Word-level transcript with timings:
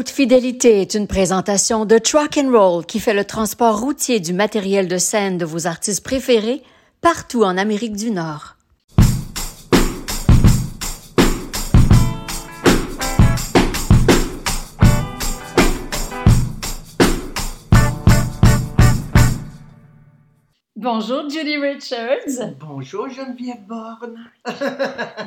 Haute 0.00 0.08
Fidélité 0.08 0.80
est 0.80 0.94
une 0.94 1.06
présentation 1.06 1.84
de 1.84 1.98
Truck 1.98 2.38
and 2.38 2.50
Roll 2.50 2.86
qui 2.86 3.00
fait 3.00 3.12
le 3.12 3.26
transport 3.26 3.78
routier 3.78 4.18
du 4.18 4.32
matériel 4.32 4.88
de 4.88 4.96
scène 4.96 5.36
de 5.36 5.44
vos 5.44 5.66
artistes 5.66 6.02
préférés 6.02 6.62
partout 7.02 7.44
en 7.44 7.58
Amérique 7.58 7.96
du 7.96 8.10
Nord. 8.10 8.56
Bonjour 20.82 21.28
Judy 21.28 21.58
Richards. 21.58 22.54
Bonjour 22.58 23.06
Geneviève 23.10 23.66
Borne. 23.66 24.30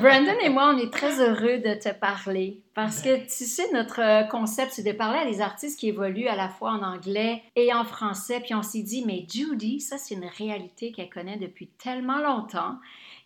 Brandon 0.00 0.34
et 0.42 0.48
moi, 0.48 0.74
on 0.74 0.78
est 0.78 0.92
très 0.92 1.20
heureux 1.20 1.58
de 1.58 1.80
te 1.80 1.94
parler 1.94 2.60
parce 2.74 3.00
que 3.00 3.20
tu 3.20 3.44
sais, 3.44 3.62
notre 3.72 4.28
concept, 4.30 4.72
c'est 4.72 4.82
de 4.82 4.90
parler 4.90 5.20
à 5.20 5.24
des 5.24 5.40
artistes 5.40 5.78
qui 5.78 5.90
évoluent 5.90 6.26
à 6.26 6.34
la 6.34 6.48
fois 6.48 6.72
en 6.72 6.82
anglais 6.82 7.44
et 7.54 7.72
en 7.72 7.84
français. 7.84 8.40
Puis 8.40 8.52
on 8.52 8.64
s'est 8.64 8.82
dit, 8.82 9.04
mais 9.06 9.26
Judy, 9.32 9.78
ça 9.78 9.96
c'est 9.96 10.16
une 10.16 10.26
réalité 10.26 10.90
qu'elle 10.90 11.08
connaît 11.08 11.36
depuis 11.36 11.68
tellement 11.68 12.18
longtemps. 12.18 12.74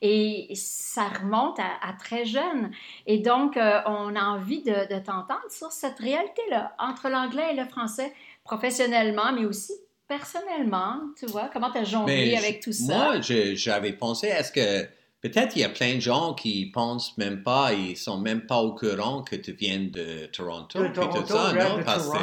Et 0.02 0.48
ça 0.54 1.08
remonte 1.08 1.58
à, 1.58 1.92
très 1.98 2.26
jeune. 2.26 2.72
Et 3.06 3.20
donc, 3.20 3.56
euh, 3.56 3.80
on 3.86 4.14
a 4.14 4.22
envie 4.22 4.62
de, 4.62 4.94
de 4.94 5.02
t'entendre 5.02 5.50
sur 5.50 5.72
cette 5.72 5.98
réalité-là, 5.98 6.74
entre 6.78 7.08
l'anglais 7.08 7.54
et 7.54 7.56
le 7.56 7.64
français, 7.64 8.12
professionnellement, 8.44 9.32
mais 9.32 9.46
aussi 9.46 9.72
personnellement, 10.08 11.00
tu 11.18 11.26
vois, 11.26 11.50
comment 11.52 11.70
tu 11.70 11.78
as 11.78 11.84
jonglé 11.84 12.34
avec 12.34 12.60
tout 12.60 12.72
ça? 12.72 12.96
Moi, 12.96 13.20
j'avais 13.20 13.92
pensé, 13.92 14.28
est-ce 14.28 14.50
que 14.50 14.88
peut-être 15.20 15.54
il 15.56 15.60
y 15.60 15.64
a 15.64 15.68
plein 15.68 15.96
de 15.96 16.00
gens 16.00 16.34
qui 16.34 16.66
pensent 16.66 17.16
même 17.18 17.42
pas, 17.42 17.72
ils 17.74 17.96
sont 17.96 18.18
même 18.18 18.46
pas 18.46 18.58
au 18.58 18.74
courant 18.74 19.22
que 19.22 19.36
tu 19.36 19.52
viens 19.52 19.80
de 19.80 20.26
Toronto, 20.26 20.82
de 20.82 20.88
Toronto, 20.88 21.20
tout 21.20 21.26
ça, 21.28 21.52
non? 21.52 21.82
Parce 21.84 22.08
que 22.08 22.18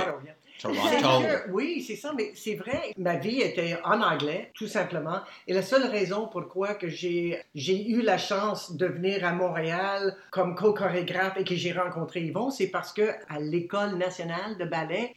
Toronto. 0.61 1.25
oui, 1.49 1.83
c'est 1.85 1.95
ça, 1.95 2.13
mais 2.15 2.31
c'est 2.35 2.55
vrai. 2.55 2.93
Ma 2.97 3.15
vie 3.15 3.41
était 3.41 3.77
en 3.83 4.01
anglais, 4.01 4.51
tout 4.53 4.67
simplement. 4.67 5.19
Et 5.47 5.53
la 5.53 5.61
seule 5.61 5.85
raison 5.87 6.27
pourquoi 6.31 6.75
que 6.75 6.87
j'ai, 6.87 7.41
j'ai 7.53 7.87
eu 7.89 8.01
la 8.01 8.17
chance 8.17 8.75
de 8.75 8.85
venir 8.85 9.25
à 9.25 9.33
Montréal 9.33 10.15
comme 10.31 10.55
co-chorégraphe 10.55 11.37
et 11.37 11.43
que 11.43 11.55
j'ai 11.55 11.73
rencontré 11.73 12.21
Yvon, 12.21 12.49
c'est 12.49 12.67
parce 12.67 12.93
que 12.93 13.09
à 13.29 13.39
l'École 13.39 13.97
nationale 13.97 14.57
de 14.57 14.65
ballet, 14.65 15.11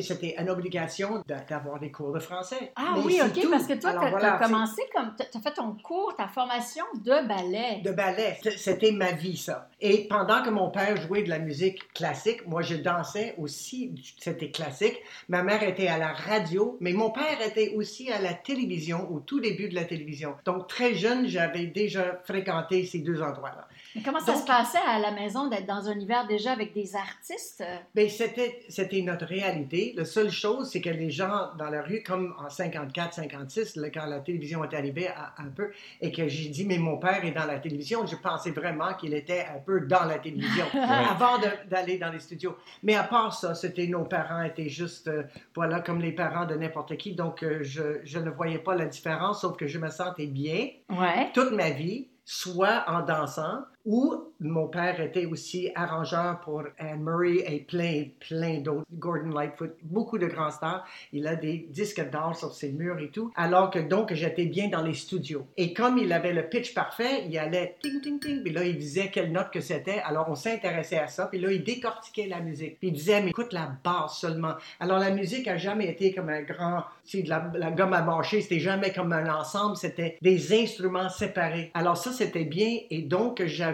c'était 0.00 0.36
une 0.38 0.50
obligation 0.50 1.22
d'avoir 1.48 1.80
des 1.80 1.90
cours 1.90 2.12
de 2.12 2.20
français. 2.20 2.72
Ah 2.76 2.96
oui, 3.04 3.20
OK, 3.22 3.50
parce 3.50 3.66
que 3.66 3.74
toi, 3.74 3.92
tu 3.92 4.24
as, 4.24 4.38
commencé 4.38 4.82
comme... 4.94 5.14
Tu 5.18 5.38
as 5.38 5.40
fait 5.40 5.54
ton 5.54 5.74
cours, 5.82 6.14
ta 6.16 6.28
formation 6.28 6.84
de 6.94 7.26
ballet. 7.26 7.80
De 7.82 7.92
ballet. 7.92 8.38
C'était 8.56 8.92
ma 8.92 9.12
vie, 9.12 9.36
ça. 9.36 9.68
Et 9.80 10.06
pendant 10.08 10.42
que 10.42 10.50
mon 10.50 10.70
père 10.70 10.96
jouait 10.96 11.22
de 11.22 11.30
la 11.30 11.38
musique 11.38 11.92
classique, 11.92 12.46
moi, 12.46 12.62
je 12.62 12.76
dansais 12.76 13.34
aussi, 13.38 13.94
c'était 14.18 14.50
classique 14.50 14.81
Ma 15.28 15.42
mère 15.42 15.62
était 15.62 15.88
à 15.88 15.98
la 15.98 16.12
radio, 16.12 16.76
mais 16.80 16.92
mon 16.92 17.10
père 17.10 17.40
était 17.44 17.70
aussi 17.74 18.10
à 18.10 18.20
la 18.20 18.34
télévision, 18.34 19.10
au 19.12 19.20
tout 19.20 19.40
début 19.40 19.68
de 19.68 19.74
la 19.74 19.84
télévision. 19.84 20.34
Donc, 20.44 20.68
très 20.68 20.94
jeune, 20.94 21.26
j'avais 21.26 21.66
déjà 21.66 22.20
fréquenté 22.24 22.84
ces 22.84 22.98
deux 22.98 23.22
endroits-là. 23.22 23.68
Mais 23.94 24.02
comment 24.02 24.20
ça 24.20 24.36
se 24.36 24.44
passait 24.46 24.78
à 24.86 24.98
la 24.98 25.10
maison 25.10 25.48
d'être 25.48 25.66
dans 25.66 25.88
un 25.88 25.92
univers 25.92 26.26
déjà 26.26 26.52
avec 26.52 26.72
des 26.72 26.96
artistes? 26.96 27.62
Bien, 27.94 28.08
c'était, 28.08 28.64
c'était 28.68 29.02
notre 29.02 29.26
réalité. 29.26 29.92
La 29.96 30.04
seule 30.04 30.30
chose, 30.30 30.70
c'est 30.70 30.80
que 30.80 30.90
les 30.90 31.10
gens 31.10 31.50
dans 31.58 31.68
la 31.68 31.82
rue, 31.82 32.02
comme 32.02 32.34
en 32.38 32.48
54, 32.48 33.14
56, 33.14 33.78
quand 33.92 34.06
la 34.06 34.20
télévision 34.20 34.64
est 34.64 34.74
arrivée 34.74 35.08
un 35.36 35.48
peu, 35.48 35.70
et 36.00 36.10
que 36.10 36.26
j'ai 36.28 36.48
dit, 36.48 36.64
mais 36.64 36.78
mon 36.78 36.96
père 36.96 37.24
est 37.24 37.32
dans 37.32 37.44
la 37.44 37.58
télévision, 37.58 38.06
je 38.06 38.16
pensais 38.16 38.50
vraiment 38.50 38.94
qu'il 38.94 39.14
était 39.14 39.46
un 39.54 39.58
peu 39.58 39.80
dans 39.80 40.04
la 40.04 40.18
télévision 40.18 40.64
avant 40.74 41.38
d'aller 41.68 41.98
dans 41.98 42.10
les 42.10 42.20
studios. 42.20 42.56
Mais 42.82 42.94
à 42.94 43.04
part 43.04 43.34
ça, 43.34 43.54
c'était 43.54 43.86
nos 43.86 44.04
parents 44.04 44.42
étaient 44.42 44.68
juste, 44.68 45.08
euh, 45.08 45.24
voilà, 45.54 45.80
comme 45.80 46.00
les 46.00 46.12
parents 46.12 46.46
de 46.46 46.54
n'importe 46.54 46.96
qui. 46.96 47.14
Donc, 47.14 47.42
euh, 47.42 47.58
je, 47.62 48.00
je, 48.04 48.18
ne 48.18 48.30
voyais 48.30 48.58
pas 48.58 48.74
la 48.74 48.86
différence, 48.86 49.42
sauf 49.42 49.56
que 49.56 49.66
je 49.66 49.78
me 49.78 49.88
sentais 49.88 50.26
bien 50.26 50.68
ouais. 50.90 51.30
toute 51.34 51.52
ma 51.52 51.70
vie 51.70 52.08
soit 52.24 52.84
en 52.86 53.02
dansant, 53.02 53.64
ou 53.84 54.32
mon 54.42 54.66
père 54.66 55.00
était 55.00 55.26
aussi 55.26 55.70
arrangeur 55.74 56.40
pour 56.40 56.62
Anne 56.78 57.02
Murray 57.02 57.44
et 57.46 57.60
plein, 57.60 58.06
plein 58.20 58.58
d'autres, 58.58 58.84
Gordon 58.92 59.30
Lightfoot, 59.30 59.76
beaucoup 59.82 60.18
de 60.18 60.26
grands 60.26 60.50
stars. 60.50 60.86
Il 61.12 61.26
a 61.26 61.36
des 61.36 61.66
disques 61.70 62.10
d'or 62.10 62.36
sur 62.36 62.52
ses 62.52 62.72
murs 62.72 62.98
et 62.98 63.10
tout. 63.10 63.32
Alors 63.36 63.70
que 63.70 63.78
donc, 63.78 64.12
j'étais 64.14 64.46
bien 64.46 64.68
dans 64.68 64.82
les 64.82 64.94
studios. 64.94 65.46
Et 65.56 65.72
comme 65.72 65.98
il 65.98 66.12
avait 66.12 66.32
le 66.32 66.48
pitch 66.48 66.74
parfait, 66.74 67.24
il 67.28 67.38
allait 67.38 67.76
ting, 67.82 68.00
ting, 68.00 68.18
ting, 68.18 68.42
puis 68.42 68.52
là, 68.52 68.64
il 68.64 68.76
disait 68.78 69.10
quelle 69.12 69.32
note 69.32 69.50
que 69.50 69.60
c'était. 69.60 70.00
Alors, 70.04 70.28
on 70.28 70.34
s'intéressait 70.34 70.98
à 70.98 71.08
ça. 71.08 71.26
Puis 71.26 71.40
là, 71.40 71.52
il 71.52 71.62
décortiquait 71.62 72.26
la 72.26 72.40
musique. 72.40 72.78
Puis 72.78 72.88
il 72.88 72.94
disait, 72.94 73.22
mais 73.22 73.30
écoute 73.30 73.52
la 73.52 73.72
basse 73.84 74.18
seulement. 74.18 74.54
Alors, 74.80 74.98
la 74.98 75.10
musique 75.10 75.48
a 75.48 75.56
jamais 75.56 75.88
été 75.88 76.12
comme 76.12 76.28
un 76.28 76.42
grand, 76.42 76.84
si 77.04 77.22
de 77.22 77.28
la, 77.28 77.50
la 77.54 77.70
gomme 77.70 77.92
à 77.92 78.02
mâcher, 78.02 78.40
c'était 78.40 78.60
jamais 78.60 78.92
comme 78.92 79.12
un 79.12 79.32
ensemble, 79.32 79.76
c'était 79.76 80.18
des 80.20 80.52
instruments 80.52 81.08
séparés. 81.08 81.70
Alors, 81.74 81.96
ça, 81.96 82.12
c'était 82.12 82.44
bien. 82.44 82.78
Et 82.90 83.02
donc, 83.02 83.42
j'avais 83.46 83.71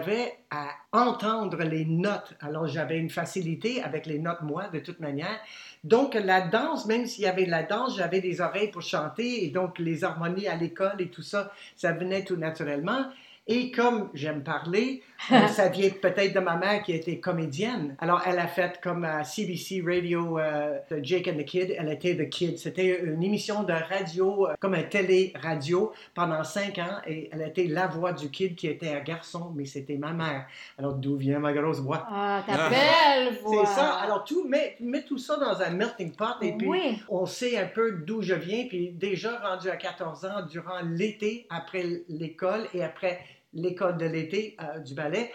à 0.49 0.69
entendre 0.91 1.63
les 1.63 1.85
notes. 1.85 2.33
Alors, 2.41 2.67
j'avais 2.67 2.97
une 2.97 3.09
facilité 3.09 3.83
avec 3.83 4.05
les 4.05 4.19
notes, 4.19 4.41
moi, 4.41 4.67
de 4.67 4.79
toute 4.79 4.99
manière. 4.99 5.39
Donc, 5.83 6.13
la 6.13 6.41
danse, 6.41 6.85
même 6.85 7.05
s'il 7.05 7.23
y 7.23 7.27
avait 7.27 7.45
la 7.45 7.63
danse, 7.63 7.97
j'avais 7.97 8.21
des 8.21 8.41
oreilles 8.41 8.71
pour 8.71 8.81
chanter 8.81 9.45
et 9.45 9.49
donc 9.49 9.79
les 9.79 10.03
harmonies 10.03 10.47
à 10.47 10.55
l'école 10.55 10.99
et 10.99 11.09
tout 11.09 11.21
ça, 11.21 11.51
ça 11.75 11.91
venait 11.91 12.23
tout 12.23 12.35
naturellement. 12.35 13.05
Et 13.51 13.71
comme 13.71 14.09
j'aime 14.13 14.43
parler, 14.43 15.01
ça 15.49 15.69
vient 15.69 15.89
peut-être 15.89 16.35
de 16.35 16.39
ma 16.39 16.55
mère 16.55 16.83
qui 16.83 16.93
était 16.93 17.19
comédienne. 17.19 17.95
Alors, 17.97 18.21
elle 18.27 18.37
a 18.37 18.45
fait 18.45 18.79
comme 18.79 19.03
à 19.03 19.23
CBC 19.23 19.83
Radio, 19.83 20.37
euh, 20.37 20.77
Jake 21.01 21.27
and 21.27 21.39
the 21.39 21.45
Kid, 21.45 21.75
elle 21.75 21.91
était 21.91 22.15
The 22.15 22.29
Kid. 22.29 22.59
C'était 22.59 23.01
une 23.03 23.23
émission 23.23 23.63
de 23.63 23.73
radio, 23.73 24.47
euh, 24.47 24.53
comme 24.59 24.75
un 24.75 24.83
télé-radio, 24.83 25.91
pendant 26.13 26.43
cinq 26.43 26.77
ans. 26.77 26.99
Et 27.07 27.27
elle 27.33 27.41
était 27.41 27.65
la 27.65 27.87
voix 27.87 28.13
du 28.13 28.29
Kid 28.29 28.53
qui 28.55 28.67
était 28.67 28.89
un 28.89 28.99
garçon, 28.99 29.51
mais 29.55 29.65
c'était 29.65 29.97
ma 29.97 30.13
mère. 30.13 30.45
Alors, 30.77 30.93
d'où 30.93 31.15
vient 31.15 31.39
ma 31.39 31.51
grosse 31.51 31.79
voix? 31.79 32.05
Ah, 32.07 32.43
ta 32.45 32.69
belle 32.69 33.33
voix! 33.41 33.65
C'est 33.65 33.73
ça. 33.73 33.95
Alors, 33.95 34.25
tout, 34.25 34.47
mets, 34.47 34.75
mets, 34.79 35.01
tout 35.01 35.17
ça 35.17 35.37
dans 35.37 35.59
un 35.59 35.71
melting 35.71 36.11
pot 36.11 36.37
et 36.43 36.51
puis 36.51 37.01
on 37.09 37.25
sait 37.25 37.57
un 37.57 37.65
peu 37.65 37.93
d'où 37.93 38.21
je 38.21 38.35
viens. 38.35 38.67
Puis 38.69 38.91
déjà 38.91 39.39
rendu 39.39 39.71
à 39.71 39.75
14 39.75 40.25
ans, 40.25 40.45
durant 40.47 40.81
l'été, 40.83 41.47
après 41.49 41.83
l'école 42.07 42.67
et 42.75 42.83
après 42.83 43.19
l'école 43.53 43.97
de 43.97 44.05
l'été 44.05 44.55
euh, 44.61 44.79
du 44.79 44.93
ballet. 44.93 45.31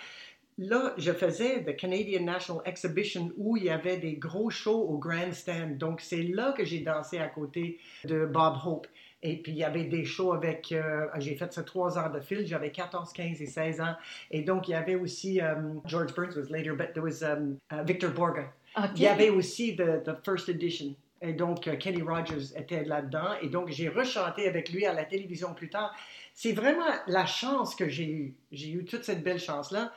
Là, 0.57 0.95
je 0.99 1.11
faisais 1.11 1.65
the 1.65 1.75
Canadian 1.75 2.23
National 2.23 2.63
Exhibition 2.65 3.33
où 3.37 3.57
il 3.57 3.65
y 3.65 3.71
avait 3.71 3.97
des 3.97 4.15
gros 4.15 4.51
shows 4.51 4.87
au 4.89 4.99
grandstand. 4.99 5.79
Donc, 5.79 6.01
c'est 6.01 6.23
là 6.23 6.53
que 6.53 6.65
j'ai 6.65 6.81
dansé 6.81 7.19
à 7.19 7.27
côté 7.27 7.79
de 8.05 8.25
Bob 8.25 8.59
Hope. 8.65 8.87
Et 9.23 9.39
puis, 9.39 9.53
il 9.53 9.59
y 9.59 9.65
avait 9.65 9.85
des 9.85 10.05
shows 10.05 10.33
avec, 10.33 10.71
euh, 10.71 11.07
j'ai 11.19 11.35
fait 11.35 11.53
ça 11.53 11.63
trois 11.63 11.99
ans 11.99 12.11
de 12.11 12.21
fil, 12.21 12.47
j'avais 12.47 12.71
14, 12.71 13.13
15 13.13 13.41
et 13.41 13.47
16 13.47 13.81
ans. 13.81 13.95
Et 14.31 14.43
donc, 14.43 14.69
il 14.69 14.73
y 14.73 14.75
avait 14.75 14.95
aussi, 14.95 15.41
um, 15.41 15.81
George 15.87 16.15
Burns 16.15 16.37
was 16.37 16.51
later, 16.51 16.75
but 16.75 16.93
there 16.93 17.03
was 17.03 17.23
um, 17.23 17.59
uh, 17.73 17.83
Victor 17.85 18.11
Borga. 18.11 18.53
Il 18.95 19.03
y 19.03 19.07
avait 19.07 19.31
aussi 19.31 19.77
the, 19.77 20.03
the 20.05 20.15
first 20.25 20.49
edition. 20.49 20.95
Et 21.21 21.33
donc, 21.33 21.67
uh, 21.67 21.79
Kenny 21.79 22.03
Rogers 22.03 22.57
était 22.57 22.85
là-dedans. 22.85 23.35
Et 23.41 23.49
donc, 23.49 23.71
j'ai 23.71 23.89
rechanté 23.89 24.47
avec 24.47 24.71
lui 24.71 24.85
à 24.87 24.93
la 24.93 25.05
télévision 25.05 25.55
plus 25.55 25.71
tard 25.71 25.95
c'est 26.35 26.53
vraiment 26.53 26.85
la 27.07 27.27
chance 27.27 27.75
que 27.75 27.89
j'ai 27.89 28.11
eue. 28.11 28.35
J'ai 28.51 28.71
eu 28.71 28.85
toute 28.85 29.05
cette 29.05 29.23
belle 29.23 29.39
chance-là. 29.39 29.93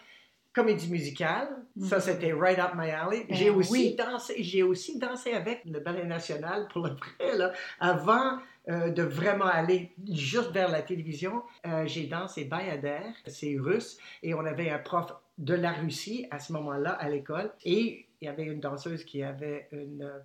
Comédie 0.54 0.90
musicale, 0.90 1.50
ça 1.84 1.98
mhm. 1.98 2.02
c'était 2.02 2.34
right 2.34 2.58
up 2.58 2.72
my 2.76 2.90
alley. 2.90 3.26
Ben 3.30 3.36
j'ai 3.36 3.50
aussi 3.52 3.96
dansé, 3.96 4.42
j'ai 4.42 4.64
aussi 4.64 4.98
dansé 4.98 5.34
avec 5.34 5.62
le 5.66 5.80
ballet 5.80 6.06
national 6.06 6.68
pour 6.72 6.84
le 6.84 6.92
vrai 7.20 7.38
là, 7.38 7.54
avant 7.80 8.40
euh, 8.70 8.90
de 8.90 9.04
vraiment 9.04 9.46
aller 9.46 9.92
juste 10.12 10.52
vers 10.52 10.70
la 10.70 10.82
télévision. 10.82 11.44
Euh, 11.68 11.86
j'ai 11.86 12.08
dansé 12.08 12.46
Bayader, 12.46 13.02
c'est 13.28 13.56
russe, 13.60 14.00
et 14.24 14.34
on 14.34 14.46
avait 14.46 14.72
un 14.72 14.80
prof 14.80 15.14
de 15.38 15.54
la 15.54 15.74
Russie 15.74 16.26
à 16.32 16.40
ce 16.40 16.54
moment-là 16.54 16.92
à 16.92 17.08
l'école. 17.08 17.52
Et 17.64 18.07
il 18.20 18.26
y 18.26 18.28
avait 18.28 18.44
une 18.44 18.60
danseuse 18.60 19.04
qui 19.04 19.22
avait 19.22 19.70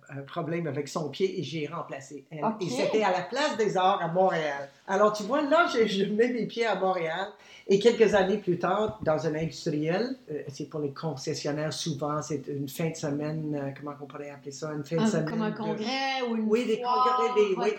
un 0.09 0.21
problème 0.23 0.65
avec 0.67 0.87
son 0.87 1.09
pied 1.09 1.39
et 1.39 1.43
j'ai 1.43 1.67
remplacé 1.67 2.25
elle. 2.31 2.43
Et 2.59 2.69
c'était 2.69 3.03
à 3.03 3.11
la 3.11 3.21
Place 3.21 3.55
des 3.57 3.77
Arts 3.77 4.01
à 4.01 4.07
Montréal. 4.07 4.69
Alors, 4.87 5.13
tu 5.13 5.23
vois, 5.23 5.41
là, 5.41 5.67
je, 5.73 5.87
je 5.87 6.05
mets 6.05 6.29
mes 6.29 6.45
pieds 6.45 6.65
à 6.65 6.75
Montréal 6.75 7.27
et 7.67 7.79
quelques 7.79 8.13
années 8.13 8.37
plus 8.37 8.59
tard, 8.59 8.99
dans 9.03 9.25
un 9.25 9.35
industriel, 9.35 10.17
euh, 10.29 10.41
c'est 10.49 10.69
pour 10.69 10.81
les 10.81 10.91
concessionnaires 10.91 11.71
souvent, 11.71 12.21
c'est 12.21 12.45
une 12.49 12.67
fin 12.67 12.89
de 12.89 12.95
semaine, 12.95 13.57
euh, 13.57 13.69
comment 13.79 13.95
on 14.01 14.05
pourrait 14.05 14.31
appeler 14.31 14.51
ça, 14.51 14.71
une 14.73 14.83
fin 14.83 15.01
de 15.01 15.09
semaine. 15.09 15.29
Comme 15.29 15.41
un 15.41 15.51
congrès 15.51 16.21
ou 16.29 16.35
une 16.35 16.43
Oui, 16.45 16.65
des 16.65 16.81
congrès, 16.81 17.33
des, 17.35 17.55
oui, 17.55 17.69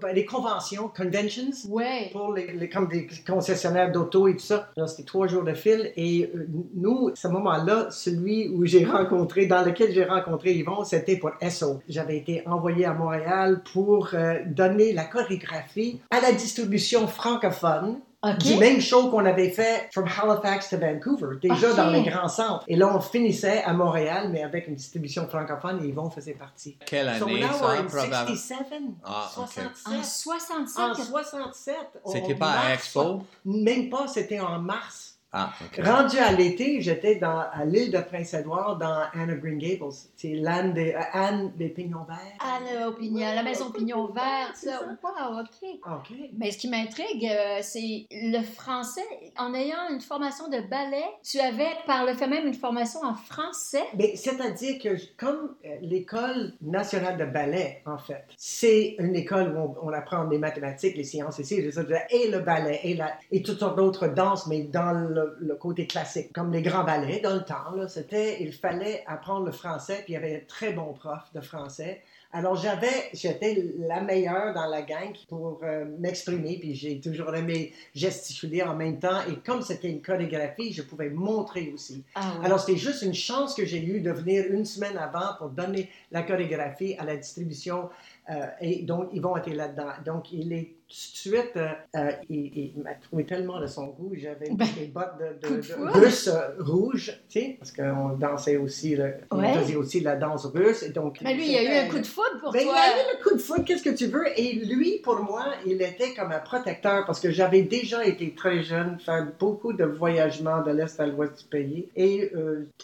ben, 0.00 0.12
des 0.12 0.24
conventions, 0.24 0.88
conventions, 0.88 1.52
ouais. 1.68 2.10
pour 2.10 2.32
les, 2.32 2.52
les, 2.52 2.68
comme 2.68 2.88
des 2.88 3.06
concessionnaires 3.24 3.92
d'auto 3.92 4.26
et 4.26 4.34
tout 4.34 4.40
ça. 4.40 4.70
C'était 4.88 5.04
trois 5.04 5.28
jours 5.28 5.44
de 5.44 5.54
fil 5.54 5.92
et 5.96 6.28
euh, 6.34 6.48
nous, 6.74 7.10
à 7.10 7.12
ce 7.14 7.28
moment-là, 7.28 7.88
celui 7.90 8.48
où 8.48 8.66
j'ai 8.66 8.84
rencontré, 8.84 9.46
dans 9.46 9.62
lequel 9.62 9.92
j'ai 9.92 10.04
rencontré 10.04 10.54
Yvon, 10.54 10.82
c'était 10.82 11.16
pour 11.16 11.30
SO. 11.48 11.80
J'avais 11.88 12.16
été 12.16 12.42
envoyé 12.48 12.86
à 12.86 12.92
Montréal 12.92 13.62
pour 13.72 14.10
donner 14.46 14.92
la 14.92 15.04
chorégraphie 15.04 16.00
à 16.16 16.20
la 16.20 16.32
distribution 16.32 17.06
francophone 17.06 18.00
OK. 18.22 18.38
du 18.38 18.56
même 18.56 18.80
show 18.80 19.08
qu'on 19.10 19.24
avait 19.24 19.50
fait 19.50 19.88
from 19.92 20.04
Halifax 20.06 20.70
to 20.70 20.78
Vancouver, 20.78 21.36
déjà 21.40 21.74
dans 21.74 21.90
les 21.90 22.02
grands 22.02 22.28
centres. 22.28 22.64
Et 22.66 22.74
là, 22.74 22.90
on 22.92 23.00
finissait 23.00 23.62
à 23.62 23.72
Montréal, 23.72 24.30
mais 24.32 24.42
avec 24.42 24.66
une 24.66 24.74
distribution 24.74 25.28
francophone, 25.28 25.80
et 25.84 25.88
Yvon 25.88 26.10
faisait 26.10 26.32
partie. 26.32 26.76
Quelle 26.86 27.14
So 27.18 27.26
année, 27.26 27.40
now 27.40 27.52
ça, 27.52 27.64
we're 27.66 27.80
in 27.80 27.84
probablement? 27.84 28.26
67, 28.26 28.58
Ah, 29.04 29.30
ok. 29.36 29.44
67. 29.44 29.86
En 29.86 30.02
67, 30.02 30.84
En 30.84 30.94
67. 30.94 31.74
au- 32.04 32.10
C'était 32.12 32.34
pas 32.34 32.50
à 32.52 32.74
Expo? 32.74 33.22
Même 33.44 33.90
pas, 33.90 34.08
c'était 34.08 34.40
en 34.40 34.58
mars. 34.58 35.05
Ah. 35.38 35.52
Rendu 35.82 36.16
à 36.18 36.32
l'été, 36.32 36.80
j'étais 36.80 37.16
dans, 37.16 37.40
à 37.52 37.64
l'île 37.66 37.92
de 37.92 37.98
Prince-Édouard, 37.98 38.78
dans 38.78 39.02
Anne 39.12 39.32
of 39.32 39.40
Green 39.40 39.58
Gables. 39.58 39.92
C'est 40.16 40.34
l'Anne 40.34 40.72
des, 40.72 40.94
euh, 40.94 41.00
Anne 41.12 41.52
des 41.56 41.68
Pignons 41.68 42.06
Verts. 42.08 42.80
L'opinion, 42.80 43.26
la 43.34 43.42
maison 43.42 43.70
Pignon 43.70 44.06
Vert, 44.06 44.52
ça. 44.54 44.80
Wow, 45.02 45.40
OK. 45.40 45.68
OK. 45.84 46.16
Mais 46.38 46.50
ce 46.50 46.58
qui 46.58 46.68
m'intrigue, 46.68 47.28
euh, 47.30 47.58
c'est 47.60 48.06
le 48.10 48.42
français. 48.42 49.06
En 49.38 49.52
ayant 49.52 49.90
une 49.90 50.00
formation 50.00 50.48
de 50.48 50.60
ballet, 50.60 51.04
tu 51.22 51.38
avais 51.38 51.68
par 51.86 52.06
le 52.06 52.14
fait 52.14 52.26
même 52.26 52.46
une 52.46 52.54
formation 52.54 53.00
en 53.02 53.14
français. 53.14 53.84
Mais 53.96 54.16
c'est-à-dire 54.16 54.78
que 54.82 54.96
comme 55.16 55.54
euh, 55.64 55.76
l'école 55.82 56.54
nationale 56.62 57.18
de 57.18 57.26
ballet, 57.26 57.82
en 57.84 57.98
fait, 57.98 58.24
c'est 58.36 58.96
une 58.98 59.14
école 59.14 59.54
où 59.54 59.76
on, 59.82 59.88
on 59.88 59.92
apprend 59.92 60.24
les 60.24 60.38
mathématiques, 60.38 60.96
les 60.96 61.04
sciences 61.04 61.38
autres, 61.38 61.92
et 62.10 62.30
le 62.30 62.38
ballet, 62.38 62.80
et, 62.84 62.94
la, 62.94 63.12
et 63.30 63.42
toutes 63.42 63.58
sortes 63.58 63.76
d'autres 63.76 64.08
danses, 64.08 64.46
mais 64.46 64.62
dans 64.62 64.92
le, 64.92 65.25
le 65.38 65.54
côté 65.54 65.86
classique, 65.86 66.32
comme 66.32 66.52
les 66.52 66.62
grands 66.62 66.84
ballets 66.84 67.20
dans 67.20 67.34
le 67.34 67.44
temps, 67.44 67.88
c'était, 67.88 68.42
il 68.42 68.52
fallait 68.52 69.04
apprendre 69.06 69.46
le 69.46 69.52
français, 69.52 70.02
puis 70.04 70.12
il 70.12 70.14
y 70.14 70.16
avait 70.16 70.36
un 70.36 70.46
très 70.46 70.72
bon 70.72 70.92
prof 70.92 71.22
de 71.34 71.40
français. 71.40 72.02
Alors 72.32 72.56
j'avais, 72.56 73.08
j'étais 73.14 73.64
la 73.78 74.02
meilleure 74.02 74.52
dans 74.52 74.66
la 74.66 74.82
gang 74.82 75.14
pour 75.28 75.60
euh, 75.62 75.86
m'exprimer, 75.98 76.58
puis 76.58 76.74
j'ai 76.74 77.00
toujours 77.00 77.34
aimé 77.34 77.72
gesticuler 77.94 78.62
en 78.62 78.74
même 78.74 78.98
temps, 78.98 79.20
et 79.30 79.36
comme 79.44 79.62
c'était 79.62 79.88
une 79.88 80.02
chorégraphie, 80.02 80.72
je 80.72 80.82
pouvais 80.82 81.08
montrer 81.08 81.70
aussi. 81.72 82.04
Ah 82.14 82.32
oui. 82.38 82.44
Alors, 82.44 82.60
c'était 82.60 82.78
juste 82.78 83.02
une 83.02 83.14
chance 83.14 83.54
que 83.54 83.64
j'ai 83.64 83.82
eue 83.82 84.00
de 84.00 84.10
venir 84.10 84.44
une 84.50 84.64
semaine 84.64 84.98
avant 84.98 85.34
pour 85.38 85.48
donner 85.48 85.88
la 86.10 86.22
chorégraphie 86.22 86.94
à 86.98 87.04
la 87.04 87.16
distribution. 87.16 87.88
Euh, 88.30 88.46
et 88.60 88.82
donc, 88.82 89.08
ils 89.12 89.20
vont 89.22 89.36
être 89.36 89.50
là-dedans. 89.52 89.92
Donc, 90.04 90.32
il 90.32 90.52
est 90.52 90.72
tout 90.88 90.94
de 90.94 91.34
suite, 91.34 91.56
euh, 91.56 91.68
euh, 91.96 92.12
il, 92.30 92.72
il 92.76 92.82
m'a 92.82 92.94
trouvé 92.94 93.24
tellement 93.26 93.60
de 93.60 93.66
son 93.66 93.88
goût. 93.88 94.12
J'avais 94.14 94.50
Ben, 94.52 94.68
des 94.78 94.86
bottes 94.86 95.18
de, 95.42 95.56
de, 95.56 95.60
foudre. 95.60 95.90
russe 95.98 96.28
euh, 96.28 96.50
rouge, 96.60 97.20
tu 97.28 97.40
sais, 97.40 97.56
parce 97.58 97.72
qu'on 97.72 98.10
dansait 98.16 98.56
aussi, 98.56 98.96
on 99.32 99.42
faisait 99.54 99.74
aussi 99.74 99.98
la 100.00 100.14
danse 100.14 100.46
russe. 100.46 100.84
Et 100.84 100.90
donc, 100.90 101.18
Mais 101.22 101.34
lui, 101.34 101.46
il 101.46 101.52
y 101.52 101.56
a 101.56 101.64
eu 101.82 101.86
un 101.86 101.90
coup 101.90 101.98
de 101.98 102.06
foudre 102.06 102.38
pour 102.40 102.52
ben, 102.52 102.62
toi. 102.62 102.72
il 102.76 102.78
a 102.78 103.02
eu 103.02 103.16
le 103.18 103.22
coup 103.24 103.34
de 103.34 103.40
foot, 103.40 103.64
qu'est-ce 103.64 103.82
que 103.82 103.96
tu 103.96 104.06
veux? 104.06 104.26
Et 104.38 104.52
lui, 104.64 105.00
pour 105.02 105.18
moi, 105.24 105.46
il 105.66 105.82
était 105.82 106.14
comme 106.14 106.30
un 106.30 106.38
protecteur 106.38 107.04
parce 107.04 107.18
que 107.18 107.32
j'avais 107.32 107.62
déjà 107.62 108.06
été 108.06 108.32
très 108.36 108.62
jeune, 108.62 109.00
faire 109.00 109.26
beaucoup 109.40 109.72
de 109.72 109.84
voyagements 109.84 110.62
de 110.62 110.70
l'Est 110.70 111.00
à 111.00 111.06
l'Ouest 111.06 111.36
du 111.40 111.44
pays. 111.46 111.88
Et 111.96 112.30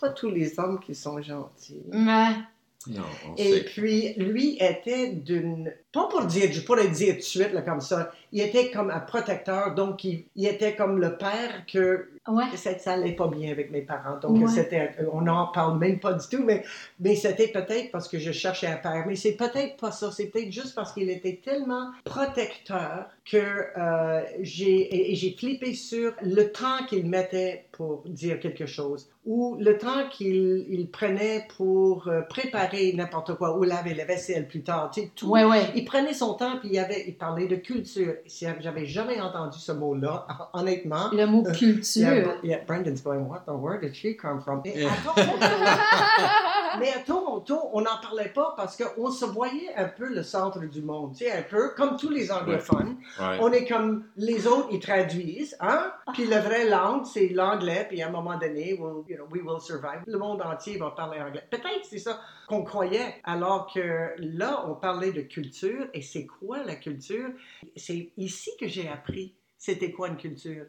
pas 0.00 0.10
tous 0.10 0.30
les 0.30 0.58
hommes 0.58 0.80
qui 0.80 0.96
sont 0.96 1.22
gentils. 1.22 1.82
Ouais. 1.92 2.34
Non, 2.86 3.20
on 3.28 3.36
Et 3.36 3.42
sait. 3.52 3.64
puis, 3.64 4.14
lui 4.14 4.56
était 4.60 5.12
d'une... 5.12 5.72
Pas 5.92 6.08
pour 6.08 6.24
dire, 6.24 6.50
je 6.50 6.60
pourrais 6.62 6.84
le 6.84 6.90
dire 6.90 7.12
tout 7.14 7.18
de 7.20 7.24
suite, 7.24 7.52
là, 7.52 7.60
comme 7.62 7.80
ça. 7.82 8.12
Il 8.32 8.40
était 8.40 8.70
comme 8.70 8.90
un 8.90 9.00
protecteur, 9.00 9.74
donc 9.74 10.04
il, 10.04 10.24
il 10.36 10.46
était 10.46 10.74
comme 10.74 10.98
le 10.98 11.16
père 11.18 11.66
que 11.70 12.08
Ouais. 12.28 12.44
ça, 12.56 12.78
ça 12.78 12.92
allait 12.92 13.12
pas 13.16 13.26
bien 13.26 13.50
avec 13.50 13.70
mes 13.72 13.82
parents. 13.82 14.18
Donc, 14.20 14.38
Ouais. 14.40 14.46
c'était, 14.48 14.90
on 15.12 15.22
n'en 15.22 15.48
parle 15.48 15.76
même 15.78 15.98
pas 15.98 16.12
du 16.14 16.26
tout, 16.28 16.42
mais, 16.42 16.62
mais 17.00 17.16
c'était 17.16 17.48
peut-être 17.48 17.90
parce 17.90 18.06
que 18.08 18.18
je 18.18 18.30
cherchais 18.32 18.68
un 18.68 18.76
père. 18.76 19.04
Mais 19.06 19.16
c'est 19.16 19.32
peut-être 19.32 19.76
pas 19.76 19.90
ça. 19.90 20.10
C'est 20.12 20.26
peut-être 20.26 20.52
juste 20.52 20.74
parce 20.74 20.92
qu'il 20.92 21.10
était 21.10 21.40
tellement 21.44 21.90
protecteur 22.04 23.06
que 23.30 23.36
euh, 23.76 24.20
j'ai, 24.40 25.12
et, 25.12 25.14
j'ai 25.14 25.32
flippé 25.38 25.74
sur 25.74 26.12
le 26.22 26.44
temps 26.50 26.84
qu'il 26.88 27.06
mettait 27.06 27.66
pour 27.72 28.02
dire 28.06 28.40
quelque 28.40 28.66
chose 28.66 29.08
ou 29.24 29.56
le 29.60 29.78
temps 29.78 30.08
qu'il 30.10 30.66
il 30.68 30.88
prenait 30.90 31.46
pour 31.56 32.08
euh, 32.08 32.22
préparer 32.22 32.92
n'importe 32.96 33.34
quoi 33.34 33.56
ou 33.56 33.62
laver 33.62 33.94
la 33.94 34.04
vaisselle 34.04 34.48
plus 34.48 34.62
tard. 34.62 34.90
Tu 34.92 35.02
sais, 35.02 35.10
tout, 35.14 35.28
Ouais. 35.30 35.44
Il 35.82 35.84
prenait 35.84 36.14
son 36.14 36.34
temps 36.34 36.58
puis 36.58 36.70
il, 36.72 36.78
avait, 36.78 37.04
il 37.08 37.16
parlait 37.16 37.46
de 37.48 37.56
culture. 37.56 38.14
J'avais 38.60 38.86
jamais 38.86 39.20
entendu 39.20 39.58
ce 39.58 39.72
mot-là, 39.72 40.26
honnêtement. 40.52 41.10
Le 41.12 41.26
mot 41.26 41.42
Yeah, 41.46 41.52
culture. 41.54 42.22
Br- 42.40 42.46
yeah, 42.46 42.58
Brendan's 42.64 43.02
going, 43.02 43.26
what 43.28 43.40
the 43.46 43.52
where 43.52 43.78
did 43.80 43.94
she 43.94 44.16
come 44.16 44.40
from? 44.40 44.62
Mais, 44.64 44.74
Yeah. 44.76 44.90
Toronto, 46.72 46.78
mais 46.80 46.90
à 46.90 47.04
Toronto, 47.04 47.70
on 47.72 47.80
n'en 47.80 48.00
parlait 48.00 48.28
pas 48.28 48.54
parce 48.56 48.76
qu'on 48.76 49.10
se 49.10 49.24
voyait 49.24 49.74
un 49.76 49.88
peu 49.88 50.08
le 50.08 50.22
centre 50.22 50.60
du 50.60 50.82
monde, 50.82 51.12
tu 51.12 51.24
sais, 51.24 51.32
un 51.32 51.42
peu 51.42 51.70
comme 51.76 51.96
tous 51.96 52.10
les 52.10 52.30
anglophones. 52.32 52.96
Ouais. 53.20 53.38
On 53.40 53.52
est 53.52 53.66
comme 53.66 54.06
les 54.16 54.46
autres, 54.46 54.68
ils 54.72 54.80
traduisent, 54.80 55.56
hein? 55.60 55.92
Puis 56.12 56.26
la 56.26 56.40
vraie 56.40 56.68
langue, 56.68 57.04
c'est 57.04 57.28
l'anglais, 57.28 57.86
puis 57.88 58.02
à 58.02 58.08
un 58.08 58.10
moment 58.10 58.38
donné, 58.38 58.74
we'll, 58.74 59.04
you 59.08 59.16
know, 59.16 59.26
we 59.30 59.42
will 59.42 59.60
survive. 59.60 60.02
Le 60.06 60.18
monde 60.18 60.42
entier 60.42 60.78
va 60.78 60.90
parler 60.90 61.20
anglais. 61.20 61.44
Peut-être 61.50 61.84
c'est 61.84 61.98
ça 61.98 62.20
qu'on 62.48 62.64
croyait, 62.64 63.20
alors 63.24 63.70
que 63.72 64.10
là, 64.18 64.64
on 64.68 64.74
parlait 64.74 65.12
de 65.12 65.22
culture, 65.22 65.86
et 65.94 66.02
c'est 66.02 66.26
quoi 66.26 66.62
la 66.64 66.76
culture? 66.76 67.30
C'est 67.76 68.12
ici 68.16 68.50
que 68.58 68.68
j'ai 68.68 68.88
appris 68.88 69.34
c'était 69.62 69.92
quoi 69.92 70.08
une 70.08 70.16
culture. 70.16 70.66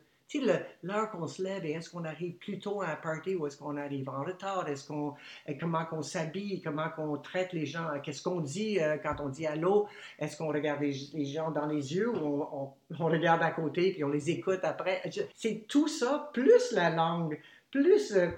L'heure 0.84 1.12
qu'on 1.12 1.28
se 1.28 1.44
lève, 1.44 1.66
et 1.66 1.72
est-ce 1.72 1.90
qu'on 1.90 2.04
arrive 2.04 2.34
plus 2.34 2.60
tôt 2.60 2.82
à 2.82 2.90
un 2.90 2.96
party 2.96 3.36
ou 3.36 3.48
est-ce 3.48 3.58
qu'on 3.58 3.78
arrive 3.78 4.10
en 4.10 4.24
retard? 4.24 4.68
Est-ce 4.68 4.88
qu'on, 4.88 5.14
et 5.48 5.58
comment 5.58 5.86
qu'on 5.86 6.02
s'habille? 6.02 6.62
Comment 6.62 6.90
qu'on 6.90 7.18
traite 7.18 7.54
les 7.54 7.66
gens? 7.66 7.88
Qu'est-ce 8.04 8.24
qu'on 8.24 8.42
dit 8.42 8.80
euh, 8.80 8.98
quand 8.98 9.16
on 9.20 9.30
dit 9.30 9.46
allô? 9.46 9.88
Est-ce 10.20 10.38
qu'on 10.38 10.48
regarde 10.48 10.82
les, 10.82 11.26
gens 11.26 11.52
dans 11.52 11.66
les 11.66 11.96
yeux 11.96 12.10
ou 12.10 12.44
on, 12.52 13.06
regarde 13.06 13.42
à 13.44 13.52
côté 13.52 13.92
puis 13.94 14.04
on 14.04 14.10
les 14.10 14.30
écoute 14.30 14.60
après? 14.64 15.02
C'est 15.36 15.66
tout 15.68 15.88
ça, 15.88 16.30
plus 16.34 16.72
la 16.72 16.90
langue, 16.90 17.40
plus 17.72 18.14
euh, 18.14 18.30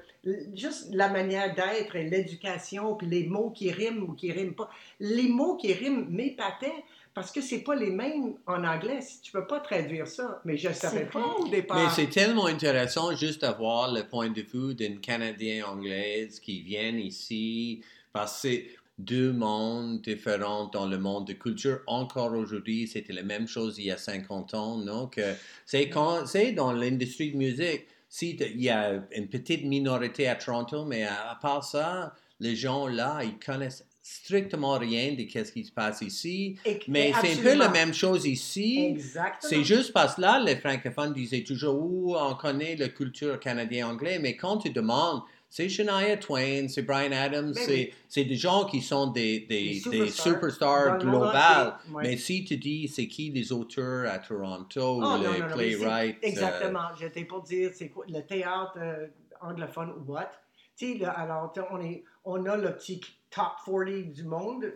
juste 0.53 0.93
la 0.93 1.09
manière 1.09 1.53
d'être 1.53 1.95
et 1.95 2.09
l'éducation, 2.09 2.95
puis 2.95 3.07
les 3.07 3.27
mots 3.27 3.51
qui 3.51 3.71
riment 3.71 4.03
ou 4.03 4.13
qui 4.13 4.31
riment 4.31 4.55
pas. 4.55 4.69
Les 4.99 5.27
mots 5.27 5.55
qui 5.55 5.73
riment 5.73 6.07
m'épataient 6.09 6.83
parce 7.15 7.31
que 7.31 7.39
c'est 7.39 7.61
pas 7.61 7.75
les 7.75 7.91
mêmes 7.91 8.35
en 8.45 8.63
anglais. 8.65 8.99
Tu 9.23 9.31
peux 9.31 9.47
pas 9.47 9.61
traduire 9.61 10.05
ça, 10.05 10.41
mais 10.43 10.57
je 10.57 10.71
savais 10.73 11.05
pas 11.05 11.25
au 11.39 11.47
départ. 11.47 11.81
Mais 11.81 11.89
c'est 11.89 12.09
tellement 12.09 12.45
intéressant 12.45 13.15
juste 13.15 13.41
d'avoir 13.41 13.91
le 13.91 14.03
point 14.03 14.29
de 14.29 14.41
vue 14.41 14.75
d'une 14.75 14.99
Canadienne 14.99 15.63
anglaise 15.63 16.41
qui 16.41 16.61
vient 16.61 16.91
ici 16.97 17.81
parce 18.11 18.33
que 18.33 18.49
c'est 18.49 18.67
deux 18.99 19.31
mondes 19.31 20.01
différents 20.01 20.65
dans 20.65 20.87
le 20.87 20.97
monde 20.97 21.25
de 21.25 21.33
culture. 21.33 21.79
Encore 21.87 22.33
aujourd'hui, 22.33 22.85
c'était 22.85 23.13
la 23.13 23.23
même 23.23 23.47
chose 23.47 23.79
il 23.79 23.85
y 23.85 23.91
a 23.91 23.97
50 23.97 24.53
ans. 24.53 24.77
Donc, 24.79 25.19
c'est 25.65 25.89
quand 25.89 26.25
c'est 26.25 26.51
dans 26.51 26.73
l'industrie 26.73 27.31
de 27.31 27.37
musique. 27.37 27.87
Si 28.09 28.31
il 28.31 28.61
y 28.61 28.69
a 28.69 29.01
une 29.13 29.27
petite 29.27 29.63
minorité 29.63 30.27
à 30.27 30.35
Toronto, 30.35 30.83
mais 30.85 31.03
à, 31.03 31.31
à 31.31 31.35
part 31.35 31.63
ça, 31.63 32.13
les 32.41 32.55
gens 32.57 32.87
là, 32.87 33.21
ils 33.23 33.39
connaissent 33.39 33.85
strictement 34.07 34.77
rien 34.77 35.13
de 35.13 35.25
ce 35.27 35.51
qui 35.51 35.63
se 35.65 35.71
passe 35.71 36.01
ici. 36.01 36.59
Et- 36.63 36.79
Mais 36.87 37.11
c'est 37.21 37.39
un 37.39 37.41
peu 37.41 37.55
la 37.55 37.69
même 37.69 37.91
chose 37.91 38.27
ici. 38.27 38.97
C'est 39.39 39.63
juste 39.63 39.93
parce 39.93 40.15
que 40.15 40.21
là, 40.21 40.39
les 40.39 40.57
francophones 40.57 41.11
disaient 41.11 41.43
toujours, 41.43 41.81
ouh, 41.81 42.15
on 42.15 42.35
connaît 42.35 42.75
la 42.75 42.89
culture 42.89 43.39
canadienne-anglaise, 43.39 44.19
mais 44.21 44.35
quand 44.35 44.59
tu 44.59 44.69
demandes, 44.69 45.23
c'est 45.49 45.69
Shania 45.69 46.17
Twain, 46.17 46.67
c'est 46.67 46.83
Brian 46.83 47.13
Adams, 47.13 47.53
Mais 47.55 47.91
c'est 48.07 48.21
oui. 48.21 48.27
des 48.27 48.35
gens 48.35 48.65
qui 48.65 48.81
sont 48.81 49.07
des, 49.07 49.39
des, 49.39 49.81
superstars 50.11 50.99
globales. 50.99 51.73
Mais 52.03 52.15
si 52.17 52.45
tu 52.45 52.57
dis, 52.57 52.87
c'est 52.87 53.07
qui 53.07 53.31
les 53.31 53.51
auteurs 53.51 54.07
à 54.11 54.19
Toronto, 54.19 55.01
Oh, 55.03 55.17
les 55.17 55.23
non, 55.23 55.31
non, 55.31 55.31
mais 55.31 55.53
playwrights, 55.53 56.17
euh, 56.17 56.27
Exactement. 56.27 56.89
J'étais 56.99 57.25
pour 57.25 57.41
dire, 57.41 57.71
c'est 57.73 57.89
quoi 57.89 58.05
le 58.07 58.21
théâtre 58.21 58.77
euh, 58.77 59.07
anglophone 59.41 59.93
ou 59.97 60.11
what? 60.11 60.29
Tu 60.77 60.93
sais, 60.93 60.97
là, 60.99 61.11
alors, 61.11 61.53
on, 61.71 61.79
est, 61.79 62.03
on 62.25 62.45
a 62.45 62.57
le 62.57 62.75
petit 62.75 62.99
top 63.29 63.53
40 63.65 64.11
du 64.11 64.23
monde, 64.23 64.71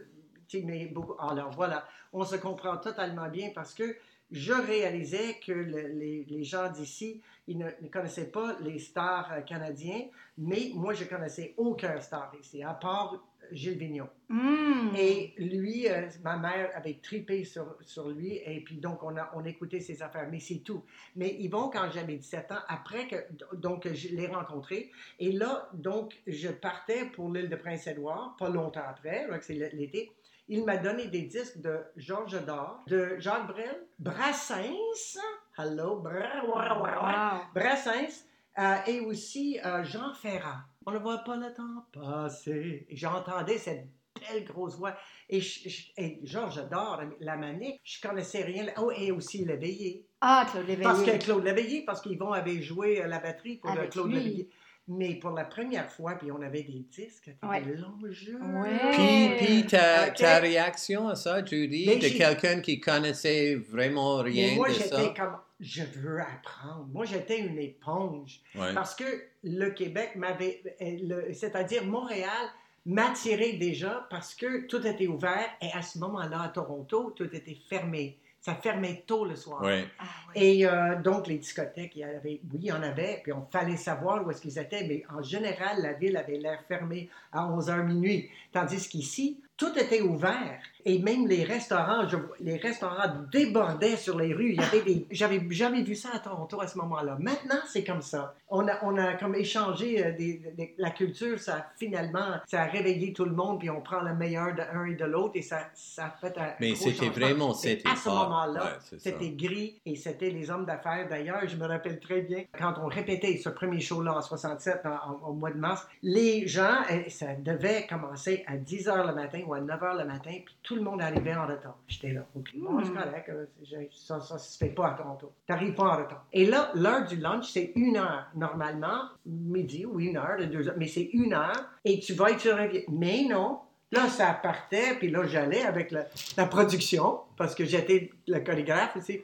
mais 0.64 0.86
beaucoup. 0.88 1.16
Alors 1.20 1.52
voilà, 1.52 1.88
on 2.14 2.24
se 2.24 2.36
comprend 2.36 2.78
totalement 2.78 3.30
bien 3.30 3.52
parce 3.54 3.74
que 3.74 3.96
je 4.32 4.54
réalisais 4.54 5.40
que 5.46 5.52
le- 5.52 5.88
les, 5.88 6.26
les 6.26 6.44
gens 6.44 6.70
d'ici, 6.72 7.22
ils 7.50 7.58
ne, 7.58 7.66
ne 7.66 7.88
connaissaient 7.90 8.32
pas 8.32 8.58
les 8.62 8.78
stars 8.78 9.32
euh, 9.34 9.42
canadiens, 9.42 10.06
mais 10.38 10.72
moi, 10.76 10.94
je 10.94 11.04
connaissais 11.04 11.56
aucun 11.58 12.00
star 12.00 12.32
ici, 12.40 12.62
à 12.64 12.74
part 12.74 13.26
Gilles 13.52 13.80
Vignon. 13.80 14.08
Hmm. 14.30 14.96
Et 14.96 15.34
lui, 15.38 15.90
euh, 15.90 16.08
ma 16.24 16.38
mère 16.38 16.70
avait 16.76 17.00
tripé 17.02 17.44
sur, 17.44 17.76
sur 17.82 18.10
lui, 18.10 18.36
et 18.46 18.64
puis 18.64 18.78
donc 18.78 19.02
on 19.02 19.18
a 19.18 19.32
on 19.34 19.44
écoutait 19.44 19.80
ses 19.80 20.04
affaires, 20.04 20.28
mais 20.30 20.40
c'est 20.40 20.60
tout. 20.60 20.84
Mais 21.16 21.36
Yvon, 21.40 21.72
quand 21.72 21.90
j'avais 21.92 22.18
17 22.18 22.52
ans, 22.52 22.60
après 22.68 23.08
que, 23.08 23.16
donc 23.56 23.92
je 23.92 24.10
l'ai 24.10 24.28
rencontré, 24.28 24.92
et 25.18 25.32
là, 25.32 25.70
donc, 25.74 26.22
je 26.28 26.50
partais 26.50 27.06
pour 27.06 27.34
l'île 27.34 27.50
de 27.50 27.56
Prince-Édouard, 27.56 28.36
pas 28.38 28.50
longtemps 28.50 28.86
après, 28.88 29.28
c'est 29.42 29.56
l'été, 29.74 30.12
il 30.48 30.66
m'a 30.66 30.78
donné 30.78 31.08
des 31.08 31.22
disques 31.22 31.62
de 31.62 31.80
Georges 31.96 32.44
Dard, 32.46 32.84
de 32.88 33.16
Jacques 33.20 33.48
Brel, 33.48 33.88
Brassens, 34.00 35.20
hello, 35.60 36.02
Wow. 36.02 37.42
Brassens, 37.54 38.26
euh, 38.58 38.76
et 38.88 39.00
aussi 39.02 39.60
euh, 39.66 39.84
Jean 39.84 40.14
Ferrat. 40.14 40.64
On 40.86 40.92
ne 40.92 40.98
voit 41.00 41.20
pas 41.20 41.36
le 41.36 41.54
temps 41.54 41.86
passer. 41.94 42.88
J'entendais 42.90 43.58
cette 43.58 43.88
belle 44.20 44.46
grosse 44.46 44.78
voix. 44.78 44.96
Et, 45.30 45.40
je, 45.42 45.70
je- 45.70 45.92
et 45.98 46.20
genre, 46.24 46.50
j'adore 46.50 47.02
la 47.20 47.38
manique. 47.38 47.80
Je 47.84 48.02
connaissais 48.02 48.44
rien. 48.44 48.66
Oh, 48.78 48.92
et 48.96 49.12
aussi 49.12 49.46
Léveillé. 49.46 50.08
Ah, 50.22 50.46
Claude 50.50 50.68
Léveillé. 50.68 50.84
Parce 50.84 51.04
que 51.04 51.18
Claude 51.24 51.44
Léveillé, 51.44 51.86
parce 51.86 52.02
qu'Yvon 52.02 52.32
avait 52.34 52.62
joué 52.62 53.02
euh, 53.04 53.08
la 53.08 53.20
batterie 53.20 53.58
pour 53.58 53.70
Avec 53.72 53.92
Claude 53.92 54.08
lui. 54.08 54.16
Léveillé. 54.16 54.50
Mais 54.92 55.16
pour 55.16 55.32
la 55.32 55.46
première 55.46 55.90
fois, 55.90 56.16
puis 56.16 56.32
on 56.32 56.42
avait 56.42 56.64
des 56.64 56.84
disques, 56.90 57.26
c'était 57.26 57.46
Ouais. 57.46 57.64
jeux. 58.10 58.40
Ouais. 58.42 58.92
Puis, 58.92 59.46
puis 59.46 59.66
ta, 59.68 60.10
ta 60.10 60.40
réaction 60.40 61.08
à 61.08 61.16
ça, 61.16 61.46
Judy, 61.46 61.86
Mais 61.88 61.98
de 61.98 62.10
quelqu'un 62.18 62.60
qui 62.60 62.80
connaissait 62.80 63.54
vraiment 63.56 64.18
rien 64.18 64.56
moi, 64.56 64.68
de 64.68 64.74
j'étais 64.74 64.90
ça? 64.90 65.14
comme, 65.16 65.38
je 65.60 65.84
veux 65.84 66.20
apprendre. 66.20 66.88
Moi, 66.92 67.06
j'étais 67.06 67.40
une 67.40 67.60
éponge. 67.60 68.42
Ouais. 68.56 68.74
Parce 68.74 68.96
que 68.96 69.04
le 69.44 69.70
Québec 69.70 70.14
m'avait, 70.16 70.62
euh, 70.82 71.32
c'est-à-dire 71.34 71.86
Montréal, 71.86 72.48
m'attirait 72.86 73.54
déjà 73.54 74.08
parce 74.10 74.34
que 74.34 74.66
tout 74.66 74.86
était 74.88 75.06
ouvert 75.08 75.46
et 75.62 75.68
à 75.74 75.82
ce 75.84 76.00
moment-là, 76.00 76.42
à 76.44 76.50
Toronto, 76.50 77.14
tout 77.16 77.26
était 77.36 77.58
fermé. 77.70 78.18
Ça 78.42 78.56
fermait 78.56 79.04
tôt 79.06 79.26
le 79.26 79.36
soir. 79.36 79.62
Ouais. 79.62 79.86
Ah. 80.00 80.04
Et 80.34 80.66
euh, 80.66 81.02
donc, 81.02 81.28
les 81.28 81.38
discothèques, 81.38 81.96
il 81.96 82.00
y 82.00 82.04
avait, 82.04 82.40
oui, 82.52 82.60
il 82.62 82.66
y 82.66 82.72
en 82.72 82.82
avait, 82.82 83.20
puis 83.22 83.34
on 83.34 83.46
fallait 83.52 83.78
savoir 83.78 84.26
où 84.26 84.32
est-ce 84.32 84.42
qu'ils 84.42 84.58
étaient, 84.58 84.86
mais 84.88 85.04
en 85.14 85.22
général, 85.22 85.82
la 85.82 85.94
ville 85.94 86.16
avait 86.16 86.38
l'air 86.38 86.64
fermée 86.68 87.10
à 87.34 87.46
11h 87.50 87.86
minuit. 87.86 88.30
Tandis 88.54 88.88
qu'ici, 88.88 89.42
tout 89.60 89.78
était 89.78 90.02
ouvert. 90.02 90.60
Et 90.86 90.98
même 91.00 91.28
les 91.28 91.44
restaurants, 91.44 92.08
je 92.08 92.16
les 92.40 92.56
restaurants 92.56 93.10
débordaient 93.34 93.98
sur 93.98 94.18
les 94.18 94.34
rues. 94.34 94.54
Il 94.54 94.62
y 94.62 94.64
avait 94.64 94.82
des, 94.82 95.06
j'avais 95.12 95.42
jamais 95.52 95.84
vu 95.84 95.94
ça 95.94 96.10
à 96.14 96.20
Toronto 96.20 96.60
à 96.62 96.68
ce 96.68 96.78
moment-là. 96.78 97.18
Maintenant, 97.20 97.60
c'est 97.68 97.84
comme 97.84 98.02
ça. 98.02 98.34
On 98.50 98.66
a, 98.68 98.80
on 98.84 98.98
a 98.98 99.14
comme 99.16 99.36
échangé 99.36 100.04
euh, 100.04 100.12
des, 100.14 100.42
des- 100.58 100.74
la 100.78 100.90
culture, 100.92 101.38
ça 101.38 101.56
a 101.58 101.66
finalement, 101.78 102.38
ça 102.48 102.62
a 102.64 102.66
réveillé 102.68 103.12
tout 103.12 103.26
le 103.26 103.34
monde, 103.34 103.60
puis 103.60 103.70
on 103.70 103.82
prend 103.82 104.00
le 104.00 104.16
meilleur 104.16 104.56
de 104.56 104.62
un 104.74 104.86
et 104.86 104.96
de 104.96 105.04
l'autre, 105.06 105.34
et 105.36 105.42
ça, 105.42 105.70
ça 105.76 106.06
a 106.06 106.10
fait 106.12 106.36
un 106.38 106.54
Mais 106.62 106.74
c'était 106.76 107.10
vraiment 107.10 107.52
Et 107.52 107.56
cette 107.56 107.86
À 107.86 107.96
ce 107.98 108.08
moment-là, 108.10 108.64
Ouais, 108.64 108.98
c'était 109.00 109.30
gris 109.32 109.82
et 109.86 109.96
c'était 109.98 110.30
les 110.30 110.50
hommes 110.50 110.66
d'affaires. 110.66 111.08
D'ailleurs, 111.10 111.46
je 111.46 111.58
me 111.58 111.68
rappelle 111.68 112.00
très 112.00 112.22
bien, 112.22 112.46
quand 112.58 112.76
on 112.82 112.88
répétait 112.88 113.36
ce 113.38 113.50
premier 113.50 113.82
show-là 113.82 114.16
en 114.18 114.22
67, 114.22 114.80
en- 114.86 114.90
en- 115.26 115.30
au 115.30 115.34
mois 115.34 115.52
de 115.52 115.58
mars, 115.60 115.86
les 116.02 116.48
gens, 116.48 116.78
eh, 116.90 117.10
ça 117.10 117.36
devait 117.38 117.86
commencer 117.88 118.44
à 118.48 118.56
10 118.56 118.88
h 118.88 119.06
le 119.08 119.14
matin 119.14 119.42
ou 119.50 119.54
à 119.56 119.60
9 119.62 119.82
h 119.82 119.98
le 119.98 120.06
matin, 120.06 120.32
puis 120.46 120.56
tout 120.64 120.76
le 120.76 120.82
monde 120.82 121.02
arrivait 121.02 121.36
en 121.36 121.48
retard. 121.48 121.76
J'étais 121.88 122.12
là, 122.14 122.22
OK, 122.36 122.50
bon, 122.56 122.84
c'est 122.84 122.92
Hmm. 122.92 122.96
correct, 123.04 123.30
euh, 123.30 123.46
j'ai- 123.64 123.90
ça, 123.92 124.20
ça 124.20 124.38
se 124.38 124.58
fait 124.58 124.70
pas 124.70 124.90
à 124.90 124.94
Toronto. 124.94 125.32
T'arrives 125.48 125.74
pas 125.74 125.84
en 125.84 125.98
retard. 125.98 126.26
Et 126.32 126.46
là, 126.46 126.72
l'heure 126.76 127.06
du 127.08 127.16
lunch, 127.18 127.50
c'est 127.52 127.72
une 127.76 127.98
heure. 127.98 128.28
Normalement, 128.36 129.02
midi 129.26 129.86
ou 129.86 130.00
une 130.00 130.18
heure, 130.18 130.38
de 130.40 130.46
deux 130.46 130.68
heures, 130.70 130.76
mais 130.78 130.88
c'est 130.88 131.10
une 131.14 131.34
heure, 131.34 131.66
et 131.84 132.00
tu 132.00 132.14
vas 132.14 132.30
et 132.32 132.38
tu 132.38 132.50
reviens. 132.52 132.82
Mais 132.90 133.26
non, 133.30 133.60
Là, 133.92 134.08
ça 134.08 134.32
partait, 134.34 134.94
puis 135.00 135.10
là, 135.10 135.26
j'allais 135.26 135.64
avec 135.64 135.90
la, 135.90 136.06
la 136.38 136.46
production, 136.46 137.22
parce 137.36 137.56
que 137.56 137.66
j'étais 137.66 138.12
le 138.28 138.40
chorégraphe 138.42 138.96
aussi. 138.98 139.24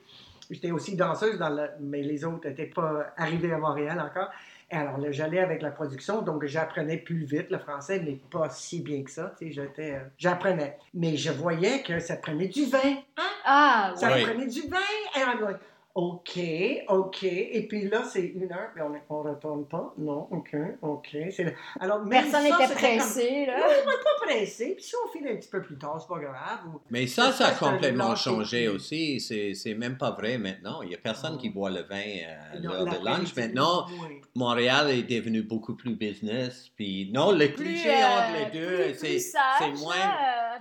J'étais 0.50 0.72
aussi 0.72 0.96
danseuse, 0.96 1.38
dans 1.38 1.50
le, 1.50 1.68
mais 1.82 2.02
les 2.02 2.26
autres 2.26 2.48
n'étaient 2.50 2.66
pas 2.66 3.14
arrivés 3.16 3.52
à 3.54 3.60
Montréal 3.60 4.00
encore. 4.02 4.30
Alors, 4.76 4.98
là, 4.98 5.12
j'allais 5.12 5.40
avec 5.40 5.62
la 5.62 5.72
production, 5.72 6.22
donc 6.22 6.46
j'apprenais 6.46 6.98
plus 6.98 7.24
vite 7.24 7.50
le 7.50 7.58
français, 7.58 8.02
mais 8.04 8.20
pas 8.32 8.50
si 8.50 8.82
bien 8.82 9.04
que 9.04 9.12
ça. 9.12 9.34
Tu 9.40 9.48
sais, 9.48 9.52
j'étais, 9.54 9.94
euh, 9.96 10.00
j'apprenais. 10.18 10.78
Mais 10.94 11.16
je 11.16 11.32
voyais 11.32 11.82
que 11.82 12.00
ça 12.00 12.18
prenait 12.18 12.48
du 12.48 12.66
vin. 12.66 12.98
Ah, 13.46 13.94
Ça. 13.96 14.14
Oui. 14.14 14.24
prenait 14.24 14.48
du 14.48 14.62
vin. 14.62 14.78
I'm 15.16 15.42
like, 15.42 15.58
OK, 15.96 16.40
OK. 16.90 17.24
Et 17.24 17.66
puis 17.70 17.88
là, 17.88 18.04
c'est 18.04 18.26
une 18.26 18.52
heure, 18.52 18.70
puis 18.74 18.84
on 18.84 18.90
ne 19.24 19.30
retourne 19.30 19.66
pas. 19.66 19.94
Non, 19.98 20.28
OK, 20.30 20.54
OK. 20.82 21.16
C'est- 21.32 21.56
Alors, 21.80 22.02
Personne 22.10 22.44
n'était 22.44 22.68
comme- 22.68 22.76
pressé, 22.76 23.46
là. 23.46 23.58
non, 23.60 23.64
on 23.66 23.90
n'est 23.90 24.04
pas 24.04 24.26
pressé. 24.26 24.74
Puis 24.76 24.84
si 24.84 24.94
on 24.96 25.08
file 25.18 25.28
un 25.30 25.38
petit 25.38 25.48
peu 25.48 25.62
plus 25.62 25.78
tard, 25.78 25.98
c'est 26.02 26.14
pas 26.14 26.20
grave. 26.20 26.60
Ou- 26.68 26.82
Mais 26.92 27.08
ça, 27.08 27.32
ça 27.32 27.48
a 27.48 27.54
Ça, 27.54 27.72
complètement 27.72 28.14
changé 28.18 28.68
aussi. 28.68 29.22
C'est, 29.22 29.54
c'est 29.54 29.74
même 29.74 29.98
pas 29.98 30.12
vrai 30.12 30.38
maintenant. 30.38 30.82
Il 30.82 30.90
n'y 30.90 30.96
a 30.96 30.98
personne 30.98 31.38
qui 31.38 31.50
boit 31.50 31.70
le 31.70 31.84
vin 31.84 31.96
à 31.96 32.58
l'heure 32.60 32.84
de 32.86 33.06
lunch. 33.06 33.34
Maintenant, 33.34 33.86
oui. 34.02 34.20
Montréal 34.36 34.90
est 34.92 35.04
devenu 35.04 35.44
beaucoup 35.44 35.76
plus 35.76 35.96
business. 35.96 36.70
Puis 36.76 37.10
non, 37.14 37.32
le 37.32 37.48
cliché 37.48 37.90
euh, 37.90 38.06
entre 38.06 38.52
les 38.52 38.60
deux, 38.60 38.76
plus- 38.84 38.94
c'est, 38.96 39.08
plus 39.08 39.32
sage, 39.32 39.42
c'est 39.60 39.82
moins. 39.82 39.96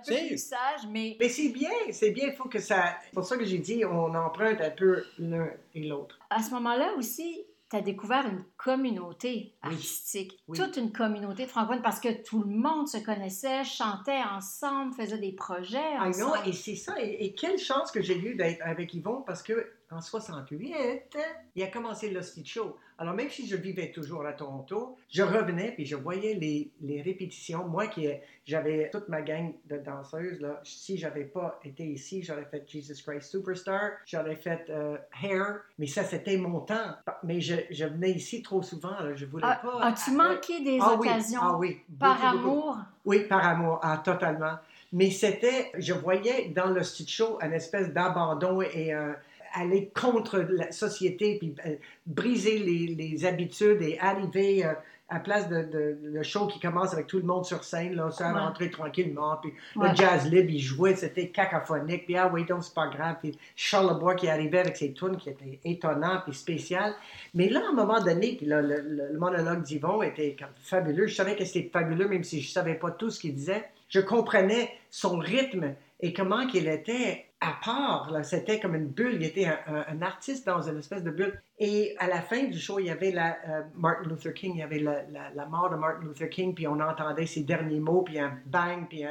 Peu 0.06 0.14
plus 0.28 0.38
sage, 0.38 0.86
mais 0.90 1.16
Mais 1.20 1.28
c'est 1.28 1.48
bien, 1.50 1.70
c'est 1.90 2.10
bien. 2.10 2.28
Il 2.28 2.34
faut 2.36 2.48
que 2.48 2.58
ça. 2.60 2.96
C'est 3.04 3.14
pour 3.14 3.24
ça 3.24 3.36
que 3.36 3.44
j'ai 3.44 3.58
dit, 3.58 3.84
on 3.84 4.14
emprunte 4.14 4.60
un 4.60 4.70
peu 4.70 5.04
l'un 5.18 5.48
et 5.74 5.80
l'autre. 5.84 6.18
à 6.30 6.42
ce 6.42 6.50
moment-là 6.52 6.92
aussi, 6.98 7.44
tu 7.70 7.76
as 7.76 7.80
découvert 7.80 8.26
une 8.26 8.44
communauté 8.58 9.54
artistique, 9.62 10.38
Oui. 10.48 10.58
toute 10.58 10.76
une 10.76 10.92
communauté 10.92 11.44
de 11.46 11.50
francophones, 11.50 11.82
parce 11.82 11.98
que 11.98 12.22
tout 12.22 12.40
le 12.42 12.50
monde 12.50 12.86
se 12.88 12.98
connaissait, 12.98 13.64
chantait 13.64 14.20
ensemble, 14.30 14.92
faisait 14.94 15.18
des 15.18 15.32
projets 15.32 15.78
Ah 15.98 16.10
non, 16.10 16.28
ensemble. 16.28 16.48
et 16.48 16.52
c'est 16.52 16.76
ça. 16.76 16.94
Et, 17.00 17.24
et 17.24 17.34
quelle 17.34 17.58
chance 17.58 17.90
que 17.90 18.02
j'ai 18.02 18.18
eu 18.18 18.34
d'être 18.34 18.60
avec 18.64 18.92
Yvon 18.94 19.22
parce 19.26 19.42
que 19.42 19.66
en 19.94 20.00
68, 20.00 21.16
il 21.54 21.62
a 21.62 21.66
commencé 21.68 22.14
Stitch 22.22 22.54
Show. 22.54 22.76
Alors 22.98 23.14
même 23.14 23.28
si 23.30 23.46
je 23.48 23.56
vivais 23.56 23.90
toujours 23.90 24.24
à 24.24 24.32
Toronto, 24.32 24.96
je 25.10 25.22
revenais 25.22 25.72
puis 25.72 25.84
je 25.84 25.96
voyais 25.96 26.34
les, 26.34 26.70
les 26.80 27.02
répétitions. 27.02 27.66
Moi 27.66 27.88
qui 27.88 28.06
ai- 28.06 28.22
j'avais 28.46 28.88
toute 28.90 29.08
ma 29.08 29.22
gang 29.22 29.52
de 29.68 29.78
danseuses 29.78 30.40
là, 30.40 30.60
si 30.62 30.96
j'avais 30.96 31.24
pas 31.24 31.58
été 31.64 31.84
ici, 31.84 32.22
j'aurais 32.22 32.44
fait 32.44 32.64
Jesus 32.68 33.02
Christ 33.04 33.30
Superstar, 33.30 33.90
j'aurais 34.06 34.36
fait 34.36 34.66
euh, 34.70 34.96
Hair, 35.22 35.60
mais 35.78 35.86
ça 35.86 36.04
c'était 36.04 36.36
mon 36.36 36.60
temps. 36.60 36.94
Mais 37.24 37.40
je, 37.40 37.56
je 37.70 37.84
venais 37.84 38.12
ici 38.12 38.42
trop 38.42 38.62
souvent, 38.62 39.00
là, 39.00 39.14
je 39.14 39.26
voulais 39.26 39.44
Ah, 39.46 39.60
pas. 39.62 39.80
As-tu 39.86 40.12
manqué 40.12 40.62
des 40.62 40.78
ah 40.80 40.96
oui, 40.98 41.08
occasions 41.08 41.40
ah 41.42 41.56
oui, 41.58 41.80
par 41.98 42.16
beaucoup, 42.32 42.48
amour? 42.48 42.76
Oui, 43.04 43.24
par 43.28 43.44
amour, 43.46 43.80
ah, 43.82 44.00
totalement. 44.04 44.54
Mais 44.92 45.10
c'était, 45.10 45.72
je 45.76 45.92
voyais 45.92 46.50
dans 46.50 46.66
le 46.70 46.84
stitch 46.84 47.16
show 47.16 47.38
une 47.42 47.52
espèce 47.52 47.92
d'abandon 47.92 48.62
et 48.62 48.94
euh, 48.94 49.12
aller 49.54 49.90
contre 49.98 50.38
la 50.50 50.70
société, 50.72 51.38
puis 51.38 51.54
euh, 51.66 51.76
briser 52.06 52.58
les, 52.58 52.88
les 52.94 53.24
habitudes 53.24 53.80
et 53.82 53.98
arriver 54.00 54.64
euh, 54.64 54.72
à 55.10 55.20
place 55.20 55.48
de, 55.48 55.62
de- 55.62 55.98
le 56.02 56.22
show 56.22 56.46
qui 56.46 56.58
commence 56.58 56.92
avec 56.94 57.06
tout 57.06 57.18
le 57.18 57.24
monde 57.24 57.44
sur 57.44 57.62
scène, 57.62 57.94
là, 57.94 58.10
ça 58.10 58.32
Ouais. 58.32 58.38
rentrer 58.40 58.70
tranquillement, 58.70 59.36
puis 59.40 59.52
Ouais. 59.76 59.90
le 59.90 59.94
jazz 59.94 60.28
libre, 60.30 60.50
il 60.50 60.58
jouait, 60.60 60.96
c'était 60.96 61.28
cacophonique, 61.28 62.06
puis 62.06 62.16
ah 62.16 62.30
oui, 62.32 62.44
donc 62.46 62.64
c'est 62.64 62.74
pas 62.74 62.88
grave, 62.88 63.16
puis 63.22 63.38
Charles 63.54 63.92
Lebois 63.92 64.14
qui 64.14 64.28
arrivait 64.28 64.60
avec 64.60 64.76
ses 64.76 64.92
tunes 64.92 65.16
qui 65.18 65.28
étaient 65.30 65.60
étonnants 65.64 66.20
puis 66.24 66.34
spéciales. 66.34 66.94
Mais 67.34 67.48
là, 67.50 67.60
à 67.66 67.70
un 67.70 67.74
moment 67.74 68.00
donné, 68.02 68.34
puis 68.36 68.46
là, 68.46 68.60
le, 68.62 68.80
le- 68.80 69.12
le 69.12 69.18
monologue 69.18 69.62
d'Yvon 69.62 70.02
était 70.02 70.34
comme 70.38 70.48
fabuleux. 70.62 71.06
Je 71.06 71.14
savais 71.14 71.36
que 71.36 71.44
c'était 71.44 71.68
fabuleux, 71.70 72.08
même 72.08 72.24
si 72.24 72.40
je 72.40 72.50
savais 72.50 72.74
pas 72.74 72.90
tout 72.90 73.10
ce 73.10 73.20
qu'il 73.20 73.34
disait. 73.34 73.64
Je 73.90 74.00
comprenais 74.00 74.70
son 74.90 75.18
rythme 75.18 75.74
et 76.00 76.12
comment 76.14 76.46
qu'il 76.46 76.66
était 76.66 77.26
à 77.44 77.58
part. 77.62 78.10
C'était 78.24 78.58
comme 78.58 78.74
une 78.74 78.88
bulle. 78.88 79.14
Il 79.14 79.24
était 79.24 79.46
un, 79.46 80.02
artiste 80.02 80.46
dans 80.46 80.62
une 80.62 80.78
espèce 80.78 81.02
de 81.02 81.10
bulle. 81.10 81.40
Et 81.58 81.94
à 81.98 82.08
la 82.08 82.20
fin 82.20 82.44
du 82.44 82.58
show, 82.58 82.80
il 82.80 82.86
y 82.86 82.90
avait 82.90 83.14
euh, 83.16 83.62
Martin 83.74 84.08
Luther 84.08 84.32
King. 84.32 84.52
Il 84.54 84.58
y 84.58 84.62
avait 84.62 84.78
la, 84.78 85.46
mort 85.46 85.70
de 85.70 85.76
Martin 85.76 86.06
Luther 86.06 86.30
King. 86.30 86.54
Puis 86.54 86.66
on 86.66 86.80
entendait 86.80 87.26
ses 87.26 87.42
derniers 87.42 87.80
mots. 87.80 88.02
Puis 88.02 88.18
un 88.18 88.38
bang. 88.46 88.88
Puis 88.88 89.04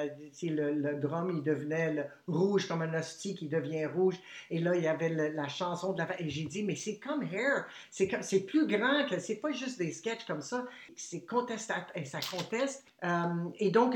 le, 0.50 0.96
drum, 1.00 1.32
il 1.36 1.44
devenait 1.44 2.10
rouge 2.28 2.68
comme 2.68 2.82
un 2.82 2.94
hostie 3.00 3.36
qui 3.36 3.48
devient 3.48 3.86
rouge. 3.86 4.16
Et 4.50 4.60
là, 4.60 4.75
il 4.75 4.84
y 4.84 4.88
avait 4.88 5.10
la 5.10 5.48
chanson 5.48 5.94
de 5.94 6.00
la. 6.00 6.22
Et 6.22 6.30
j'ai 6.30 6.46
dit, 6.46 6.63
mais 6.63 6.75
c'est 6.75 6.98
comme 6.98 7.24
Hair. 7.24 7.66
C'est 7.92 8.08
comme- 8.08 8.24
c'est 8.24 8.42
plus 8.42 8.68
grand 8.68 9.08
que 9.08 9.20
c'est 9.20 9.36
pas 9.36 9.52
juste 9.52 9.78
des 9.78 9.92
sketchs 9.92 10.25
comme 10.25 10.42
ça. 10.42 10.66
C'est 10.96 11.22
contestat 11.22 11.88
et 11.96 12.06
ça 12.06 12.20
conteste. 12.20 12.86
Euh, 13.04 13.50
et 13.60 13.70
donc, 13.70 13.96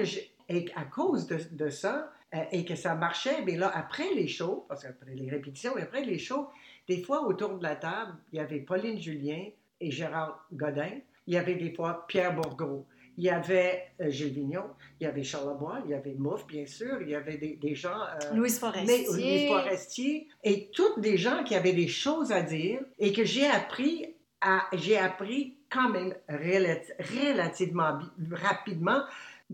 à 0.76 0.84
cause 0.86 1.28
de 1.28 1.70
ça, 1.70 2.12
euh, 2.34 2.44
et 2.52 2.66
que 2.66 2.76
ça 2.76 2.96
marchait, 2.96 3.42
mais 3.46 3.56
là, 3.56 3.72
après 3.74 4.14
les 4.14 4.28
shows, 4.28 4.66
parce 4.68 4.84
qu'après 4.84 5.16
les 5.16 5.30
répétitions, 5.30 5.78
et 5.78 5.82
après 5.82 6.04
les 6.04 6.20
shows, 6.20 6.48
des 6.88 7.02
fois 7.02 7.26
autour 7.26 7.58
de 7.58 7.64
la 7.64 7.76
table, 7.76 8.16
il 8.32 8.38
y 8.38 8.40
avait 8.40 8.60
Pauline 8.60 9.00
Julien 9.02 9.46
et 9.80 9.92
Gérard 9.92 10.46
Godin. 10.54 10.92
Il 11.28 11.34
y 11.34 11.38
avait 11.38 11.56
des 11.56 11.74
fois 11.74 12.06
Pierre 12.08 12.34
Bourgault. 12.34 12.86
Il 13.18 13.24
y 13.24 13.30
avait 13.30 13.88
euh, 14.00 14.12
Gilles 14.12 14.34
Vigneault, 14.34 14.70
il 15.00 15.06
y 15.06 15.08
avait 15.08 15.24
Charles 15.24 15.50
Lebois, 15.50 15.80
il 15.86 15.90
y 15.92 15.94
avait 15.96 16.14
Mouffe, 16.14 16.46
bien 16.46 16.68
sûr, 16.68 17.02
il 17.02 17.10
y 17.10 17.16
avait 17.16 17.38
des, 17.38 17.56
des 17.56 17.74
gens... 17.74 18.00
euh, 18.00 18.36
Louise 18.36 18.62
mais 18.62 19.06
Forestier. 19.06 19.08
Louise 19.08 19.48
Forestier 19.48 20.28
et 20.44 20.70
toutes 20.72 21.00
des 21.00 21.18
gens 21.18 21.44
qui 21.44 21.56
avaient 21.56 21.74
des 21.74 21.88
choses 21.88 22.32
à 22.32 22.44
dire 22.44 22.80
et 23.00 23.12
que 23.12 23.26
j'ai 23.26 23.48
appris 23.48 24.14
à 24.40 24.66
j'ai 24.74 25.00
appris 25.00 25.56
quand 25.68 25.90
même 25.90 26.14
relati- 26.30 26.94
relativement 27.32 27.98
rapidement 28.32 29.02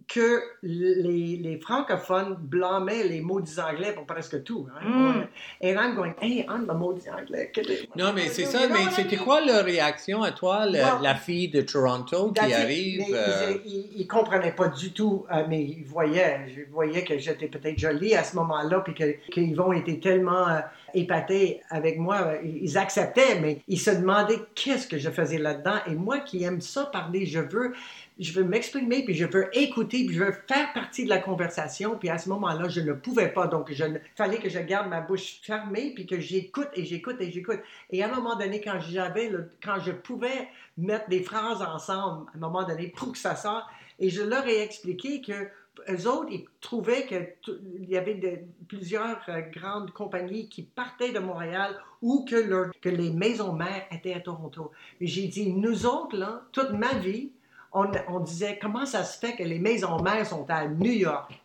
que 0.07 0.41
les, 0.63 1.37
les 1.37 1.59
francophones 1.59 2.35
blâmaient 2.39 3.03
les 3.03 3.21
maudits 3.21 3.59
anglais 3.59 3.93
pour 3.93 4.05
presque 4.05 4.43
tout. 4.43 4.67
Hein? 4.75 4.89
Mm. 4.89 5.27
Et 5.61 5.71
I'm 5.73 5.95
going, 5.95 6.13
hey, 6.19 6.45
I'm 6.49 6.65
the 6.65 6.73
maudit 6.73 7.09
anglais. 7.09 7.51
Non, 7.95 8.11
mais 8.11 8.27
c'est 8.29 8.45
ça. 8.45 8.67
Mais 8.67 8.85
what 8.85 8.91
I 8.91 8.93
c'était 8.95 9.17
quoi 9.17 9.45
leur 9.45 9.63
réaction 9.63 10.23
à 10.23 10.31
toi, 10.31 10.65
le- 10.65 10.73
Well, 10.73 11.01
la 11.01 11.15
fille 11.15 11.49
de 11.49 11.61
Toronto 11.61 12.31
qui 12.31 12.53
arrive? 12.53 13.03
Mais 13.07 13.15
euh, 13.15 13.53
ils, 13.65 13.99
ne 13.99 14.07
comprenaient 14.07 14.51
pas 14.55 14.69
du 14.69 14.93
tout, 14.93 15.25
euh, 15.31 15.43
mais 15.47 15.61
ils 15.61 15.85
voyaient, 15.85 16.47
je 16.55 16.71
voyais 16.71 17.03
que 17.03 17.19
j'étais 17.19 17.47
peut-être 17.47 17.77
jolie 17.77 18.15
à 18.15 18.23
ce 18.23 18.35
moment-là, 18.37 18.79
puis 18.79 18.95
que, 18.95 19.15
que 19.31 19.39
Yvon 19.39 19.73
était 19.73 19.99
tellement 19.99 20.47
euh, 20.49 20.59
épatés 20.95 21.61
avec 21.69 21.99
moi. 21.99 22.33
Ils 22.43 22.79
acceptaient, 22.79 23.39
mais 23.39 23.61
ils 23.67 23.79
se 23.79 23.91
demandaient 23.91 24.39
qu'est-ce 24.55 24.87
que 24.87 24.97
je 24.97 25.11
faisais 25.11 25.37
là-dedans. 25.37 25.77
Et 25.85 25.93
moi 25.93 26.19
qui 26.19 26.43
aime 26.43 26.61
ça 26.61 26.85
parler, 26.85 27.27
je 27.27 27.39
veux 27.39 27.73
je 28.19 28.33
veux 28.33 28.43
m'exprimer, 28.43 29.03
puis 29.03 29.15
je 29.15 29.25
veux 29.25 29.49
écouter, 29.57 30.05
puis 30.05 30.15
je 30.15 30.23
veux 30.23 30.33
faire 30.47 30.71
partie 30.73 31.03
de 31.03 31.09
la 31.09 31.19
conversation. 31.19 31.97
Puis 31.97 32.09
à 32.09 32.17
ce 32.17 32.29
moment-là, 32.29 32.69
je 32.69 32.81
ne 32.81 32.93
pouvais 32.93 33.29
pas. 33.29 33.47
Donc, 33.47 33.67
il 33.71 34.01
fallait 34.15 34.37
que 34.37 34.49
je 34.49 34.59
garde 34.59 34.89
ma 34.89 35.01
bouche 35.01 35.39
fermée, 35.41 35.91
puis 35.95 36.05
que 36.05 36.19
j'écoute 36.19 36.69
et 36.75 36.85
j'écoute 36.85 37.17
et 37.19 37.31
j'écoute. 37.31 37.59
Et 37.91 38.03
à 38.03 38.11
un 38.11 38.15
moment 38.15 38.35
donné, 38.35 38.61
quand 38.61 38.79
j'avais, 38.79 39.31
quand 39.63 39.79
je 39.79 39.91
pouvais 39.91 40.49
mettre 40.77 41.09
des 41.09 41.23
phrases 41.23 41.61
ensemble, 41.61 42.29
à 42.33 42.37
un 42.37 42.39
moment 42.39 42.63
donné, 42.63 42.87
pour 42.95 43.11
que 43.11 43.17
ça 43.17 43.35
sorte, 43.35 43.65
et 43.99 44.09
je 44.09 44.21
leur 44.21 44.47
ai 44.47 44.61
expliqué 44.61 45.21
que 45.21 45.49
eux 45.89 46.07
autres, 46.07 46.29
ils 46.31 46.45
trouvaient 46.61 47.05
qu'il 47.05 47.89
y 47.89 47.97
avait 47.97 48.45
plusieurs 48.67 49.19
euh, 49.29 49.41
grandes 49.51 49.91
compagnies 49.91 50.47
qui 50.47 50.63
partaient 50.63 51.11
de 51.11 51.19
Montréal 51.19 51.75
ou 52.01 52.25
que, 52.29 52.35
leur, 52.35 52.71
que 52.79 52.89
les 52.89 53.11
maisons 53.11 53.53
mères 53.53 53.85
étaient 53.91 54.13
à 54.13 54.19
Toronto. 54.19 54.71
J'ai 55.01 55.27
dit, 55.27 55.51
nous 55.51 55.85
autres, 55.85 56.15
là, 56.15 56.43
toute 56.51 56.71
ma 56.71 56.93
vie, 56.93 57.31
on, 57.73 58.19
disait 58.19 58.59
comment 58.61 58.85
ça 58.85 59.03
se 59.03 59.17
fait 59.17 59.35
que 59.35 59.43
les 59.43 59.59
maisons 59.59 60.01
mères 60.01 60.25
sont 60.25 60.45
à 60.49 60.67
New 60.67 60.91
York? 60.91 61.39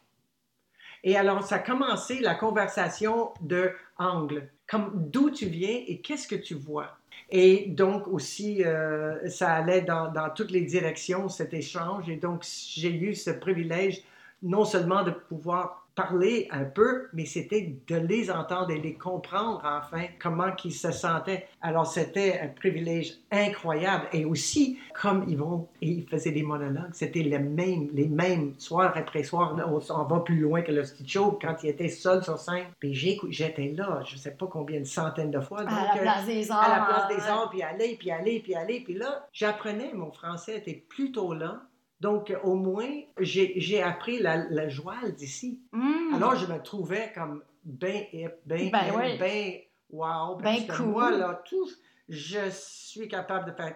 Et 1.04 1.16
alors, 1.16 1.44
ça 1.44 1.56
a 1.56 1.58
commencé 1.60 2.20
la 2.20 2.34
conversation 2.34 3.30
de 3.40 3.70
angle, 3.98 4.48
comme 4.68 4.90
d'où 4.94 5.30
tu 5.30 5.46
viens 5.46 5.82
et 5.86 6.00
qu'est-ce 6.00 6.26
que 6.26 6.34
tu 6.34 6.54
vois? 6.54 6.96
Et 7.30 7.66
donc 7.68 8.08
aussi, 8.08 8.64
euh, 8.64 9.28
ça 9.28 9.52
allait 9.52 9.82
dans, 9.82 10.10
dans, 10.10 10.30
toutes 10.30 10.50
les 10.50 10.62
directions, 10.62 11.28
cet 11.28 11.54
échange. 11.54 12.08
Et 12.08 12.16
donc, 12.16 12.44
j'ai 12.74 12.92
eu 12.92 13.14
ce 13.14 13.30
privilège 13.30 14.02
non 14.42 14.64
seulement 14.64 15.02
de 15.02 15.10
pouvoir 15.10 15.87
parler 15.98 16.46
un 16.52 16.64
peu, 16.64 17.08
mais 17.12 17.24
c'était 17.24 17.74
de 17.88 17.96
les 17.96 18.30
entendre 18.30 18.70
et 18.70 18.78
les 18.78 18.94
comprendre 18.94 19.60
enfin 19.64 20.04
comment 20.22 20.52
ils 20.64 20.72
se 20.72 20.92
sentaient. 20.92 21.48
Alors 21.60 21.86
c'était 21.86 22.38
un 22.40 22.46
privilège 22.46 23.14
incroyable 23.32 24.06
et 24.12 24.24
aussi 24.24 24.78
comme 24.94 25.24
ils 25.26 25.36
vont 25.36 25.66
et 25.82 25.88
ils 25.88 26.06
faisaient 26.08 26.30
des 26.30 26.44
monologues, 26.44 26.92
c'était 26.92 27.22
les 27.22 27.40
mêmes, 27.40 27.88
les 27.92 28.06
mêmes 28.06 28.54
soir 28.58 28.92
après 28.94 29.24
soir. 29.24 29.56
On, 29.66 30.04
va 30.04 30.20
plus 30.20 30.38
loin 30.38 30.62
que 30.62 30.70
le 30.70 30.84
Show 31.04 31.36
quand 31.42 31.56
il 31.64 31.70
était 31.70 31.88
seul 31.88 32.22
sur 32.22 32.38
scène. 32.38 32.66
Puis 32.78 32.94
j'étais 32.94 33.74
là, 33.76 34.00
je 34.04 34.16
sais 34.16 34.30
pas 34.30 34.46
combien 34.46 34.78
de 34.78 34.84
centaines 34.84 35.32
de 35.32 35.40
fois. 35.40 35.64
Donc, 35.64 35.72
à 35.72 35.94
la 35.94 36.00
place 36.00 36.26
des 36.26 36.50
arts. 36.50 36.62
À 36.62 36.78
la 36.78 36.84
place 36.84 37.08
des 37.08 37.28
arts, 37.28 37.50
puis 37.50 37.62
aller, 37.62 37.96
puis 37.98 38.10
aller, 38.12 38.40
puis 38.40 38.54
aller, 38.54 38.80
puis 38.84 38.94
là 38.94 39.26
j'apprenais 39.32 39.92
mon 39.94 40.12
français 40.12 40.58
était 40.58 40.84
plutôt 40.88 41.34
là 41.34 41.62
donc, 42.00 42.32
au 42.44 42.54
moins, 42.54 43.00
j'ai 43.18 43.82
appris 43.82 44.20
la, 44.20 44.68
joie 44.68 45.08
d'ici. 45.16 45.60
Hmm. 45.72 46.14
Alors, 46.14 46.36
je 46.36 46.46
me 46.46 46.62
trouvais 46.62 47.12
comme 47.12 47.42
bien 47.64 48.04
hip, 48.12 48.34
ben, 48.46 48.70
bien 48.70 49.60
wow. 49.90 50.36
Bien 50.36 50.66
cool. 50.66 50.86
Moi, 50.86 51.10
là, 51.10 51.42
tout, 51.44 51.68
je 52.08 52.50
suis 52.50 53.08
capable 53.08 53.50
de 53.50 53.56
faire 53.56 53.74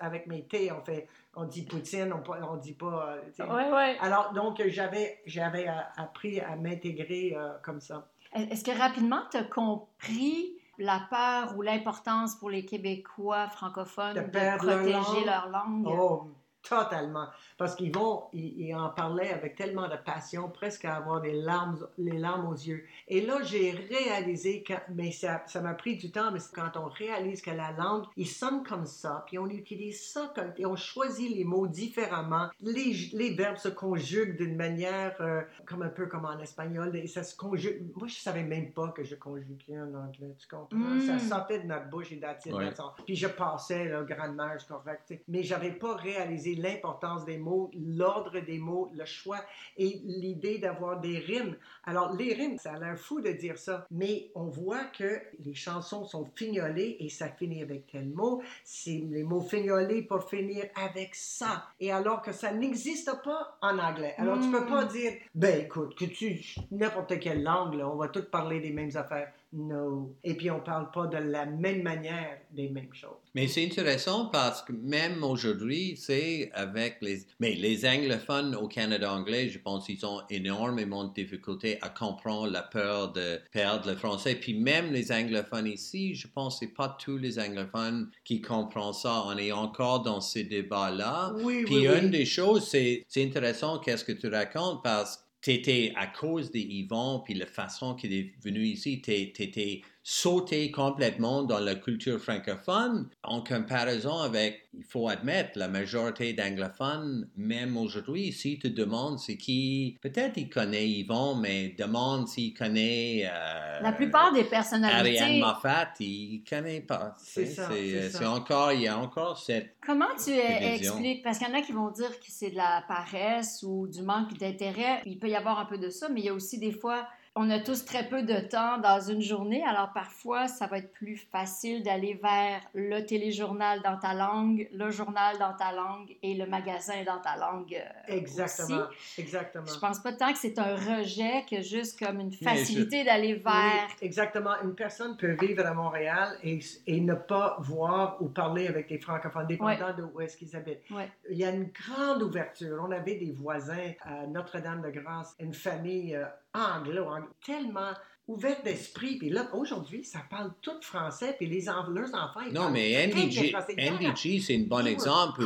avec 0.00 0.26
mes 0.26 0.44
thés. 0.44 0.72
On 0.72 0.82
fait, 0.82 1.08
on 1.36 1.44
dit 1.44 1.62
poutine, 1.62 2.12
on, 2.12 2.54
ne 2.56 2.60
dit 2.60 2.72
pas. 2.72 3.16
Oui, 3.38 3.62
oui. 3.70 3.96
Alors, 4.00 4.32
donc, 4.32 4.62
j'avais 4.66 5.68
appris 5.96 6.40
à 6.40 6.56
m'intégrer 6.56 7.34
euh, 7.36 7.50
comme 7.62 7.80
ça. 7.80 8.08
Est-ce 8.34 8.64
que 8.64 8.76
rapidement, 8.76 9.22
tu 9.30 9.36
as 9.36 9.44
compris 9.44 10.54
la 10.78 11.06
peur 11.10 11.56
ou 11.56 11.62
l'importance 11.62 12.36
pour 12.36 12.50
les 12.50 12.64
Québécois 12.64 13.48
francophones 13.48 14.14
de, 14.14 14.56
protéger 14.56 15.24
leur 15.26 15.48
langue? 15.48 15.86
Oh, 15.86 16.28
Totalement. 16.62 17.26
Parce 17.56 17.74
qu'ils 17.74 17.94
vont, 17.94 18.24
ils, 18.32 18.74
en 18.74 18.90
parlaient 18.90 19.32
avec 19.32 19.56
tellement 19.56 19.88
de 19.88 19.96
passion, 19.96 20.48
presque 20.50 20.84
à 20.84 20.96
avoir 20.96 21.20
des 21.20 21.32
larmes, 21.32 21.78
les 21.96 22.18
larmes 22.18 22.46
aux 22.46 22.54
yeux. 22.54 22.84
Et 23.06 23.24
là, 23.24 23.42
j'ai 23.42 23.70
réalisé, 23.70 24.62
que, 24.62 24.74
mais 24.94 25.10
ça, 25.12 25.42
ça 25.46 25.60
m'a 25.60 25.74
pris 25.74 25.96
du 25.96 26.10
temps, 26.10 26.30
mais 26.30 26.40
quand 26.54 26.76
on 26.76 26.86
réalise 26.86 27.42
que 27.42 27.50
la 27.50 27.72
langue, 27.72 28.04
il 28.16 28.26
sonne 28.26 28.62
comme 28.64 28.86
ça, 28.86 29.24
puis 29.26 29.38
on 29.38 29.48
utilise 29.48 30.10
ça, 30.10 30.32
comme, 30.34 30.52
et 30.56 30.66
on 30.66 30.76
choisit 30.76 31.34
les 31.34 31.44
mots 31.44 31.66
différemment. 31.66 32.48
Les, 32.60 32.92
les 33.12 33.34
verbes 33.34 33.56
se 33.56 33.68
conjuguent 33.68 34.36
d'une 34.36 34.56
manière, 34.56 35.16
euh, 35.20 35.42
comme 35.64 35.82
un 35.82 35.88
peu 35.88 36.06
comme 36.06 36.24
en 36.24 36.38
espagnol, 36.38 36.94
et 36.96 37.06
ça 37.06 37.22
se 37.22 37.36
conjugue. 37.36 37.90
Moi, 37.96 38.08
je 38.08 38.16
savais 38.16 38.44
même 38.44 38.72
pas 38.72 38.88
que 38.88 39.04
je 39.04 39.14
conjuguais 39.14 39.80
en 39.80 39.94
anglais, 39.94 40.34
tu 40.38 40.48
comprends? 40.48 41.00
Ça 41.00 41.14
hmm. 41.14 41.20
sortait 41.20 41.60
de 41.60 41.66
notre 41.66 41.88
bouche 41.88 42.12
et 42.12 42.16
d'attitude. 42.16 42.74
Puis 43.06 43.16
je 43.16 43.28
passais, 43.28 43.86
le 43.86 44.04
grand-mère, 44.04 44.58
correct, 44.66 45.14
mais 45.28 45.42
j'avais 45.42 45.72
pas 45.72 45.96
réalisé 45.96 46.57
l'importance 46.58 47.24
des 47.24 47.38
mots, 47.38 47.70
l'ordre 47.74 48.40
des 48.40 48.58
mots, 48.58 48.90
le 48.94 49.04
choix 49.04 49.40
et 49.76 50.00
l'idée 50.04 50.58
d'avoir 50.58 51.00
des 51.00 51.18
rimes. 51.18 51.56
Alors, 51.84 52.14
les 52.14 52.34
rimes, 52.34 52.58
ça 52.58 52.74
a 52.74 52.78
l'air 52.78 52.98
fou 52.98 53.20
de 53.20 53.30
dire 53.32 53.58
ça, 53.58 53.86
mais 53.90 54.30
on 54.34 54.46
voit 54.46 54.84
que 54.84 55.20
les 55.44 55.54
chansons 55.54 56.04
sont 56.04 56.28
fignolées 56.34 56.96
et 57.00 57.08
ça 57.08 57.28
finit 57.28 57.62
avec 57.62 57.86
tel 57.86 58.08
mot. 58.08 58.42
C'est 58.64 59.02
les 59.10 59.22
mots 59.22 59.40
fignolés 59.40 60.02
pour 60.02 60.28
finir 60.28 60.66
avec 60.74 61.14
ça. 61.14 61.64
Et 61.80 61.92
alors 61.92 62.22
que 62.22 62.32
ça 62.32 62.52
n'existe 62.52 63.10
pas 63.22 63.58
en 63.62 63.78
anglais. 63.78 64.14
Alors, 64.18 64.38
tu 64.40 64.50
peux 64.50 64.66
pas 64.66 64.84
hmm. 64.84 64.88
dire, 64.88 65.12
ben 65.34 65.64
écoute, 65.64 65.96
que 65.96 66.04
tu, 66.04 66.54
n'importe 66.70 67.18
quelle 67.18 67.42
langue, 67.42 67.76
on 67.82 67.96
va 67.96 68.08
tous 68.08 68.28
parler 68.30 68.60
des 68.60 68.70
mêmes 68.70 68.94
affaires. 68.94 69.32
No. 69.52 70.14
Et 70.24 70.34
puis, 70.34 70.50
on 70.50 70.60
parle 70.60 70.90
pas 70.90 71.06
de 71.06 71.16
la 71.16 71.46
même 71.46 71.82
manière 71.82 72.38
des 72.50 72.68
mêmes 72.68 72.92
choses. 72.92 73.16
Mais 73.34 73.48
c'est 73.48 73.64
intéressant 73.64 74.26
parce 74.26 74.62
que 74.62 74.72
même 74.72 75.24
aujourd'hui, 75.24 75.96
c'est 75.96 76.50
avec 76.52 76.98
les... 77.00 77.26
Mais 77.40 77.54
les 77.54 77.86
anglophones 77.86 78.54
au 78.54 78.68
Canada 78.68 79.12
anglais, 79.12 79.48
je 79.48 79.58
pense 79.58 79.86
qu'ils 79.86 80.04
ont 80.04 80.20
énormément 80.28 81.04
de 81.04 81.14
difficultés 81.14 81.78
à 81.80 81.88
comprendre 81.88 82.52
la 82.52 82.62
peur 82.62 83.12
de 83.12 83.40
perdre 83.50 83.88
le 83.88 83.96
français. 83.96 84.34
Puis 84.34 84.54
même 84.54 84.92
les 84.92 85.12
anglophones 85.12 85.66
ici, 85.66 86.14
je 86.14 86.28
pense 86.28 86.58
que 86.58 86.66
c'est 86.66 86.74
pas 86.74 86.96
tous 87.02 87.16
les 87.16 87.38
anglophones 87.38 88.10
qui 88.24 88.42
comprennent 88.42 88.92
ça. 88.92 89.24
On 89.26 89.38
est 89.38 89.52
encore 89.52 90.02
dans 90.02 90.20
ces 90.20 90.44
débats-là. 90.44 91.32
Oui, 91.42 91.64
Puis 91.64 91.88
oui, 91.88 91.98
une 92.02 92.10
des 92.10 92.26
choses, 92.26 92.68
c'est 92.68 93.06
intéressant 93.16 93.78
qu'est-ce 93.78 94.04
que 94.04 94.12
tu 94.12 94.28
racontes 94.28 94.82
parce 94.82 95.16
que 95.16 95.22
t'étais 95.40 95.92
à 95.96 96.06
cause 96.06 96.50
des 96.50 96.60
Yvon 96.60 97.20
puis 97.24 97.34
la 97.34 97.46
façon 97.46 97.94
qu'il 97.94 98.12
est 98.12 98.34
venu 98.42 98.60
ici, 98.64 99.00
t'étais 99.00 99.82
sauté 100.10 100.70
complètement 100.70 101.42
dans 101.42 101.58
la 101.58 101.74
culture 101.74 102.18
francophone 102.18 103.10
en 103.22 103.42
comparaison 103.42 104.16
avec, 104.20 104.66
il 104.72 104.82
faut 104.82 105.06
admettre, 105.06 105.58
la 105.58 105.68
majorité 105.68 106.32
d'anglophones, 106.32 107.28
même 107.36 107.76
aujourd'hui, 107.76 108.32
si 108.32 108.58
tu 108.58 108.70
demandes 108.70 109.18
c'est 109.18 109.36
qui, 109.36 109.98
peut-être 110.00 110.38
il 110.38 110.48
connaît 110.48 110.88
Yvon, 110.88 111.34
mais 111.34 111.74
demande 111.78 112.26
s'il 112.26 112.54
connaît... 112.54 113.28
Euh, 113.30 113.80
la 113.82 113.92
plupart 113.92 114.32
des 114.32 114.44
personnalités... 114.44 115.20
Ariane 115.20 115.40
Moffat, 115.40 115.92
il 116.00 116.42
connaît 116.48 116.80
pas. 116.80 117.14
C'est 117.18 117.44
ça, 117.44 117.68
c'est 117.68 118.24
encore, 118.24 118.72
il 118.72 118.80
y 118.80 118.88
a 118.88 118.98
encore 118.98 119.36
cette... 119.36 119.76
Comment 119.84 120.06
tu 120.24 120.30
expliques, 120.30 121.22
parce 121.22 121.36
qu'il 121.36 121.48
y 121.48 121.50
en 121.50 121.54
a 121.54 121.60
qui 121.60 121.72
vont 121.72 121.90
dire 121.90 122.18
que 122.18 122.26
c'est 122.28 122.52
de 122.52 122.56
la 122.56 122.82
paresse 122.88 123.62
ou 123.62 123.86
du 123.86 124.00
manque 124.00 124.38
d'intérêt, 124.38 125.02
il 125.04 125.18
peut 125.18 125.28
y 125.28 125.36
avoir 125.36 125.58
un 125.58 125.66
peu 125.66 125.76
de 125.76 125.90
ça, 125.90 126.08
mais 126.08 126.20
il 126.20 126.26
y 126.26 126.30
a 126.30 126.34
aussi 126.34 126.58
des 126.58 126.72
fois 126.72 127.06
on 127.38 127.50
a 127.50 127.60
tous 127.60 127.84
très 127.84 128.08
peu 128.08 128.24
de 128.24 128.40
temps 128.40 128.78
dans 128.78 129.00
une 129.00 129.22
journée, 129.22 129.62
alors 129.62 129.92
parfois, 129.92 130.48
ça 130.48 130.66
va 130.66 130.78
être 130.78 130.90
plus 130.90 131.16
facile 131.16 131.84
d'aller 131.84 132.18
vers 132.20 132.60
le 132.74 133.06
téléjournal 133.06 133.80
dans 133.82 133.96
ta 133.96 134.12
langue, 134.12 134.68
le 134.72 134.90
journal 134.90 135.38
dans 135.38 135.54
ta 135.54 135.72
langue 135.72 136.16
et 136.20 136.34
le 136.34 136.46
magasin 136.46 137.04
dans 137.06 137.20
ta 137.20 137.36
langue. 137.36 137.74
Euh, 137.74 138.16
exactement, 138.16 138.86
exactement. 139.16 139.66
Je 139.66 139.78
pense 139.78 140.00
pas 140.00 140.12
tant 140.12 140.32
que 140.32 140.38
c'est 140.38 140.58
un 140.58 140.74
rejet 140.74 141.44
que 141.48 141.62
juste 141.62 142.04
comme 142.04 142.18
une 142.18 142.32
facilité 142.32 143.04
d'aller 143.04 143.34
vers. 143.34 143.86
exactement. 144.02 144.60
Une 144.64 144.74
personne 144.74 145.16
peut 145.16 145.36
vivre 145.40 145.64
à 145.64 145.74
Montréal 145.74 146.36
et, 146.42 146.58
et, 146.88 147.00
ne 147.00 147.14
pas 147.14 147.56
voir 147.60 148.20
ou 148.20 148.28
parler 148.28 148.66
avec 148.66 148.88
des 148.88 148.98
francophones, 148.98 149.46
dépendant 149.46 149.94
de 149.96 150.02
où 150.02 150.20
est-ce 150.20 150.36
qu'ils 150.36 150.56
habitent. 150.56 150.82
Il 151.30 151.38
y 151.38 151.44
a 151.44 151.50
une 151.50 151.70
grande 151.70 152.20
ouverture. 152.20 152.84
On 152.84 152.90
avait 152.90 153.14
des 153.14 153.30
voisins 153.30 153.92
à 154.02 154.26
Notre-Dame-de-Grâce, 154.26 155.36
une 155.38 155.54
famille. 155.54 156.16
Euh, 156.16 156.24
anglo, 156.58 157.06
tellement 157.44 157.92
ouverte 158.26 158.62
d'esprit. 158.62 159.16
Puis 159.16 159.30
là, 159.30 159.48
aujourd'hui, 159.54 160.04
ça 160.04 160.20
parle 160.28 160.52
tout 160.60 160.80
français, 160.82 161.34
puis 161.38 161.46
les 161.46 161.64
leurs 161.64 162.14
enfants, 162.14 162.40
ils 162.46 162.52
Non, 162.52 162.70
mais 162.70 163.06
NDG, 163.06 163.54
NDG 163.76 164.40
c'est 164.40 164.56
un 164.56 164.66
bon 164.66 164.86
exemple. 164.86 165.42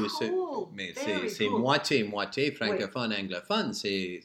mais 0.75 0.92
c'est 1.29 1.48
moitié-moitié 1.48 2.51
francophone-anglophone. 2.53 3.72
C'est 3.72 4.20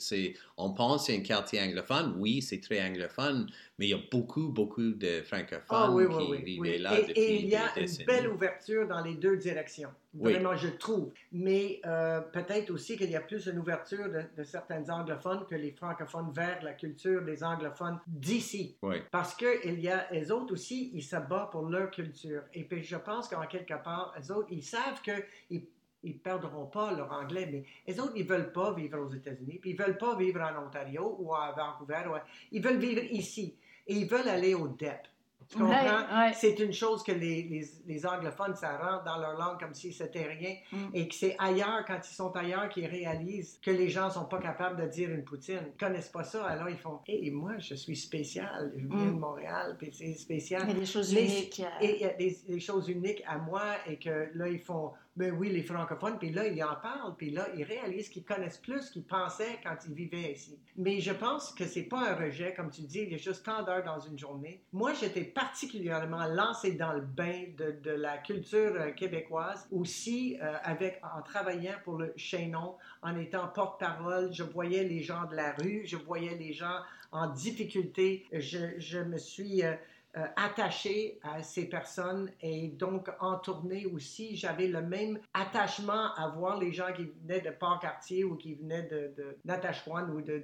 on 0.58 0.74
pense 0.74 1.06
c'est 1.06 1.16
un 1.16 1.22
quartier 1.22 1.62
anglophone. 1.62 2.16
Oui, 2.18 2.42
c'est 2.42 2.60
très 2.60 2.82
anglophone, 2.82 3.48
mais 3.78 3.88
il 3.88 3.90
y 3.90 3.94
a 3.94 4.00
beaucoup, 4.12 4.50
beaucoup 4.50 4.92
de 4.92 5.22
francophones 5.22 5.68
ah 5.70 5.94
qui 6.20 6.44
vivent 6.44 6.82
là 6.82 6.98
et, 6.98 7.02
depuis 7.06 7.22
Et 7.22 7.42
il 7.42 7.50
y 7.50 7.56
a 7.56 7.78
une 7.78 8.06
belle 8.06 8.28
ouverture 8.28 8.88
dans 8.88 9.02
les 9.02 9.14
deux 9.14 9.38
directions. 9.38 9.92
Vraiment, 10.16 10.56
je 10.56 10.70
trouve. 10.70 11.12
Mais 11.32 11.80
euh, 11.86 12.22
peut-être 12.22 12.72
aussi 12.72 12.98
qu'il 12.98 13.12
y 13.12 13.16
a 13.16 13.22
plus 13.22 13.46
une 13.46 13.60
ouverture 13.60 14.10
de, 14.10 14.24
de 14.36 14.44
certains 14.44 14.90
anglophones 14.90 15.46
que 15.46 15.54
les 15.54 15.72
francophones 15.72 16.32
vers 16.32 16.64
la 16.64 16.74
culture 16.74 17.24
des 17.24 17.44
anglophones 17.44 18.00
d'ici. 18.08 18.76
Parce 19.12 19.36
qu'il 19.36 19.80
y 19.80 19.90
a, 19.90 20.08
les 20.12 20.32
autres 20.32 20.54
aussi, 20.54 20.90
ils 20.96 21.04
se 21.04 21.16
battent 21.16 21.52
pour 21.52 21.70
leur 21.70 21.92
culture. 21.92 22.42
Et 22.56 22.64
puis, 22.64 22.84
je 22.84 22.96
pense 22.96 23.28
qu'en 23.28 23.46
quelque 23.46 23.76
part, 23.84 24.16
les 24.18 24.32
autres, 24.32 24.48
ils 24.50 24.64
savent 24.64 25.02
qu'ils 25.04 25.68
ils 26.04 26.14
ne 26.14 26.20
perdront 26.20 26.66
pas 26.66 26.94
leur 26.94 27.12
anglais, 27.12 27.50
mais 27.52 27.64
les 27.86 28.00
autres, 28.00 28.14
ils 28.16 28.24
ne 28.24 28.30
veulent 28.30 28.52
pas 28.52 28.72
vivre 28.74 29.00
aux 29.00 29.10
États-Unis, 29.10 29.60
puis 29.60 29.72
ils 29.72 29.78
ne 29.78 29.84
veulent 29.84 29.98
pas 29.98 30.16
vivre 30.16 30.42
en 30.42 30.66
Ontario 30.66 31.16
ou 31.20 31.34
à 31.36 31.52
Vancouver. 31.52 32.04
ils 32.52 32.62
veulent 32.62 32.78
vivre 32.78 33.04
ici 33.12 33.56
et 33.88 33.94
ils 33.96 34.08
veulent 34.08 34.28
aller 34.30 34.54
au 34.54 34.68
DEP. 34.68 35.08
Tu 35.50 35.58
comprends? 35.60 35.70
Ouais, 35.72 36.26
ouais. 36.28 36.34
C'est 36.34 36.60
une 36.60 36.74
chose 36.74 37.04
que 37.04 37.14
les, 37.14 37.44
les, 37.44 37.66
les 37.86 38.06
anglophones, 38.06 38.54
ça 38.58 38.78
rentre 38.78 39.06
dans 39.06 39.16
leur 39.18 39.38
langue 39.38 39.58
comme 39.58 39.74
si 39.74 39.94
c'était 39.94 40.26
rien. 40.26 40.56
Mm. 40.74 40.90
Et 40.94 41.08
que 41.08 41.16
c'est 41.16 41.38
ailleurs, 41.40 41.86
quand 41.88 42.00
ils 42.06 42.14
sont 42.14 42.36
ailleurs, 42.36 42.68
qu'ils 42.68 42.86
réalisent 42.88 43.58
que 43.64 43.72
les 43.72 43.88
gens 43.88 44.10
sont 44.10 44.26
pas 44.26 44.40
capables 44.40 44.76
de 44.82 44.88
dire 44.90 45.10
une 45.10 45.24
poutine. 45.24 45.62
Ils 45.74 45.78
connaissent 45.80 46.10
pas 46.10 46.26
ça, 46.26 46.46
alors 46.46 46.68
ils 46.70 46.78
font 46.78 47.00
Hé, 47.08 47.32
moi, 47.32 47.54
je 47.60 47.76
suis 47.76 47.96
spécial. 47.96 48.74
Je 48.76 48.88
viens 48.88 49.06
Mm. 49.06 49.16
de 49.16 49.20
Montréal, 49.20 49.76
puis 49.80 49.90
c'est 49.94 50.14
spécial. 50.16 50.64
Il 50.66 50.74
y 50.74 50.76
a 50.76 50.80
des 50.82 50.86
choses 50.86 51.14
Les- 51.14 51.24
uniques. 51.24 51.62
euh, 51.62 51.86
Et 51.86 51.96
il 51.96 52.02
y 52.02 52.06
a 52.06 52.14
des, 52.14 52.38
des 52.46 52.60
choses 52.60 52.90
uniques 52.90 53.24
à 53.26 53.38
moi 53.38 53.64
et 53.88 53.98
que 53.98 54.30
là, 54.34 54.50
ils 54.50 54.60
font, 54.60 54.92
ben 55.18 55.34
oui, 55.36 55.50
les 55.50 55.64
francophones, 55.64 56.20
puis 56.20 56.30
là, 56.30 56.46
ils 56.46 56.64
en 56.64 56.76
parlent, 56.76 57.16
puis 57.18 57.32
là, 57.32 57.48
ils 57.58 57.64
réalisent 57.64 58.08
qu'ils 58.08 58.24
connaissent 58.24 58.60
plus 58.60 58.92
qu'ils 58.92 59.04
pensaient 59.04 59.58
quand 59.64 59.76
ils 59.88 59.94
vivaient 59.96 60.34
ici. 60.34 60.60
Mais 60.78 61.02
je 61.02 61.12
pense 61.12 61.52
que 61.52 61.66
c'est 61.66 61.84
pas 61.84 62.12
un 62.12 62.16
rejet, 62.16 62.54
comme 62.54 62.70
tu 62.70 62.82
dis, 62.82 63.00
il 63.00 63.12
y 63.12 63.16
a 63.16 63.18
juste 63.18 63.44
tant 63.44 63.64
d'heures 63.64 63.84
dans 63.84 64.00
une 64.00 64.18
journée. 64.18 64.62
Moi, 64.72 64.94
j'étais 64.94 65.24
particulièrement 65.24 66.28
lancé 66.28 66.74
dans 66.74 66.94
le 66.94 67.02
bain 67.02 67.46
de, 67.58 67.90
la 67.90 68.20
culture 68.20 68.76
euh, 68.76 68.92
québécoise, 68.92 69.68
aussi 69.72 70.38
euh, 70.40 70.54
avec, 70.64 71.02
en 71.02 71.24
travaillant 71.24 71.74
pour 71.84 71.98
le 71.98 72.14
Chaînon, 72.16 72.76
en 73.02 73.18
étant 73.18 73.48
porte-parole, 73.48 74.32
je 74.32 74.44
voyais 74.44 74.84
les 74.84 75.02
gens 75.02 75.26
de 75.26 75.36
la 75.36 75.54
rue, 75.54 75.82
je 75.86 75.98
voyais 75.98 76.36
les 76.36 76.54
gens 76.54 76.80
en 77.12 77.28
difficulté, 77.32 78.26
je, 78.32 78.78
je 78.78 79.00
me 79.00 79.18
suis... 79.18 79.64
euh, 79.64 79.74
euh, 80.18 80.26
attaché 80.36 81.20
à 81.24 81.44
ces 81.44 81.66
personnes 81.66 82.32
et 82.42 82.70
donc 82.70 83.10
en 83.20 83.38
tournée 83.38 83.86
aussi, 83.86 84.36
j'avais 84.36 84.68
le 84.68 84.82
même 84.82 85.20
attachement 85.34 86.14
à 86.16 86.28
voir 86.30 86.58
les 86.60 86.74
gens 86.74 86.92
qui 86.96 87.06
venaient 87.22 87.42
de 87.42 87.52
Port-Cartier 87.52 88.24
ou 88.24 88.36
qui 88.36 88.56
venaient 88.56 88.84
de, 88.84 89.14
de 89.16 89.38
Natashquan 89.46 90.10
ou 90.10 90.22
de, 90.22 90.40
de, 90.40 90.42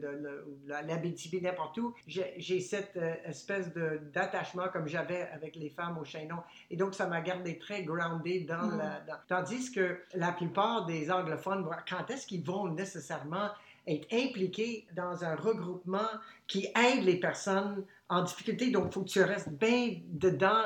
de 0.67 0.87
l'Abitibi, 0.87 1.41
n'importe 1.41 1.77
où. 1.79 1.93
J'ai 2.07 2.59
cette 2.61 2.95
euh, 2.97 3.15
espèce 3.25 3.71
d'attachement 4.13 4.67
comme 4.71 4.87
j'avais 4.87 5.27
avec 5.33 5.55
les 5.55 5.69
femmes 5.69 5.97
au 5.97 6.03
Chaînon. 6.05 6.37
Et 6.69 6.75
donc, 6.77 6.93
ça 6.93 7.07
m'a 7.07 7.21
gardé 7.21 7.57
très 7.57 7.83
groundé 7.83 8.41
dans 8.41 8.67
Mm. 8.67 8.77
la... 8.77 8.99
dans- 9.01 9.13
Tandis 9.27 9.71
que 9.71 9.99
la 10.13 10.31
plupart 10.31 10.85
des 10.85 11.09
anglophones, 11.11 11.67
quand 11.89 12.09
est-ce 12.11 12.27
qu'ils 12.27 12.43
vont 12.45 12.67
nécessairement 12.67 13.49
être 13.87 14.07
impliqués 14.13 14.85
dans 14.95 15.23
un 15.25 15.35
regroupement 15.35 16.07
qui 16.47 16.67
aide 16.67 17.03
les 17.03 17.19
personnes 17.19 17.83
en 18.13 18.23
difficulté. 18.23 18.71
Donc, 18.71 18.85
il 18.87 18.93
faut 18.93 19.01
que 19.01 19.09
tu 19.09 19.21
restes 19.21 19.49
bien 19.49 19.95
dedans. 20.07 20.63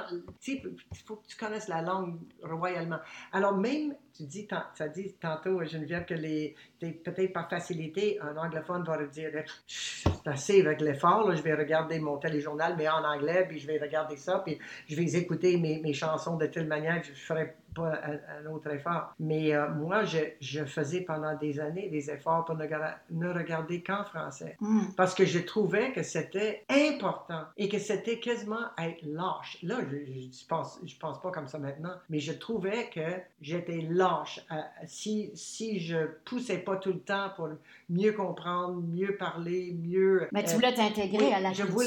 Il 0.48 0.62
faut 1.06 1.16
que 1.16 1.28
tu 1.28 1.38
connaisses 1.38 1.68
la 1.68 1.82
langue 1.82 2.20
royalement. 2.44 3.00
Alors, 3.32 3.58
même, 3.58 3.96
tu 4.14 4.24
dis, 4.24 4.48
ça 4.74 4.88
dit 4.88 5.14
tantôt, 5.20 5.64
Geneviève, 5.64 6.06
que 6.06 6.14
les, 6.14 6.56
peut-être 6.80 7.34
par 7.34 7.50
facilité, 7.50 8.20
un 8.22 8.36
anglophone 8.38 8.84
va 8.84 9.04
dire, 9.06 9.32
c'est 9.68 10.28
assez 10.28 10.62
avec 10.62 10.82
l'effort, 10.82 11.28
là, 11.28 11.36
je 11.36 11.42
vais 11.42 11.54
regarder 11.54 12.00
mon 12.00 12.18
téléjournal, 12.18 12.76
mais 12.78 12.90
en 12.90 13.04
anglais, 13.04 13.46
puis 13.48 13.60
je 13.60 13.68
vais 13.68 13.78
regarder 13.78 14.18
ça, 14.18 14.40
puis 14.40 14.58
je 14.88 14.96
vais 14.96 15.16
écouter 15.16 15.58
mes, 15.58 15.80
mes 15.80 15.94
chansons 15.94 16.38
de 16.38 16.48
telle 16.48 16.68
manière 16.68 17.02
que 17.02 17.08
je 17.08 17.14
ferai 17.14 17.56
pas 17.78 17.94
un, 18.04 18.20
un 18.40 18.52
autre 18.52 18.70
effort. 18.72 19.14
Mais 19.20 19.54
euh, 19.54 19.70
moi, 19.70 20.04
je, 20.04 20.20
je 20.42 20.66
faisais 20.66 21.02
pendant 21.02 21.36
des 21.36 21.60
années 21.60 21.90
des 21.90 22.10
efforts 22.10 22.46
pour 22.46 22.56
ne, 22.56 23.34
regarder 23.34 23.82
qu'en 23.82 24.04
français. 24.04 24.58
mm. 24.60 24.94
Parce 24.96 25.14
que 25.14 25.26
je 25.26 25.40
trouvais 25.40 25.92
que 25.92 26.04
c'était 26.04 26.66
important 26.70 27.44
et 27.58 27.70
que 27.70 27.80
c'était 27.80 28.20
quasiment 28.20 28.66
être 28.78 29.04
lâche. 29.04 29.58
Là, 29.64 29.78
je, 29.90 29.98
je, 29.98 30.46
pense, 30.48 30.80
je 30.86 30.96
pense 30.98 31.22
pas 31.22 31.32
comme 31.32 31.48
ça 31.48 31.60
maintenant, 31.60 31.94
mais 32.10 32.20
je 32.20 32.34
trouvais 32.34 32.90
que 32.90 33.08
j'étais 33.42 33.82
lâche. 33.90 34.40
Euh, 34.52 34.56
si, 34.86 35.32
si 35.36 35.80
je 35.80 35.98
poussais 36.26 36.60
pas 36.60 36.78
tout 36.78 36.94
le 36.94 37.00
temps 37.00 37.30
pour 37.36 37.50
mieux 37.90 38.14
comprendre, 38.14 38.82
mieux 38.82 39.16
parler, 39.18 39.76
mieux... 39.82 40.28
Mais 40.32 40.44
tu 40.44 40.52
euh, 40.52 40.56
voulais 40.56 40.74
t'intégrer 40.74 41.28
oui, 41.28 41.34
à 41.34 41.40
la 41.40 41.52
culture 41.52 41.86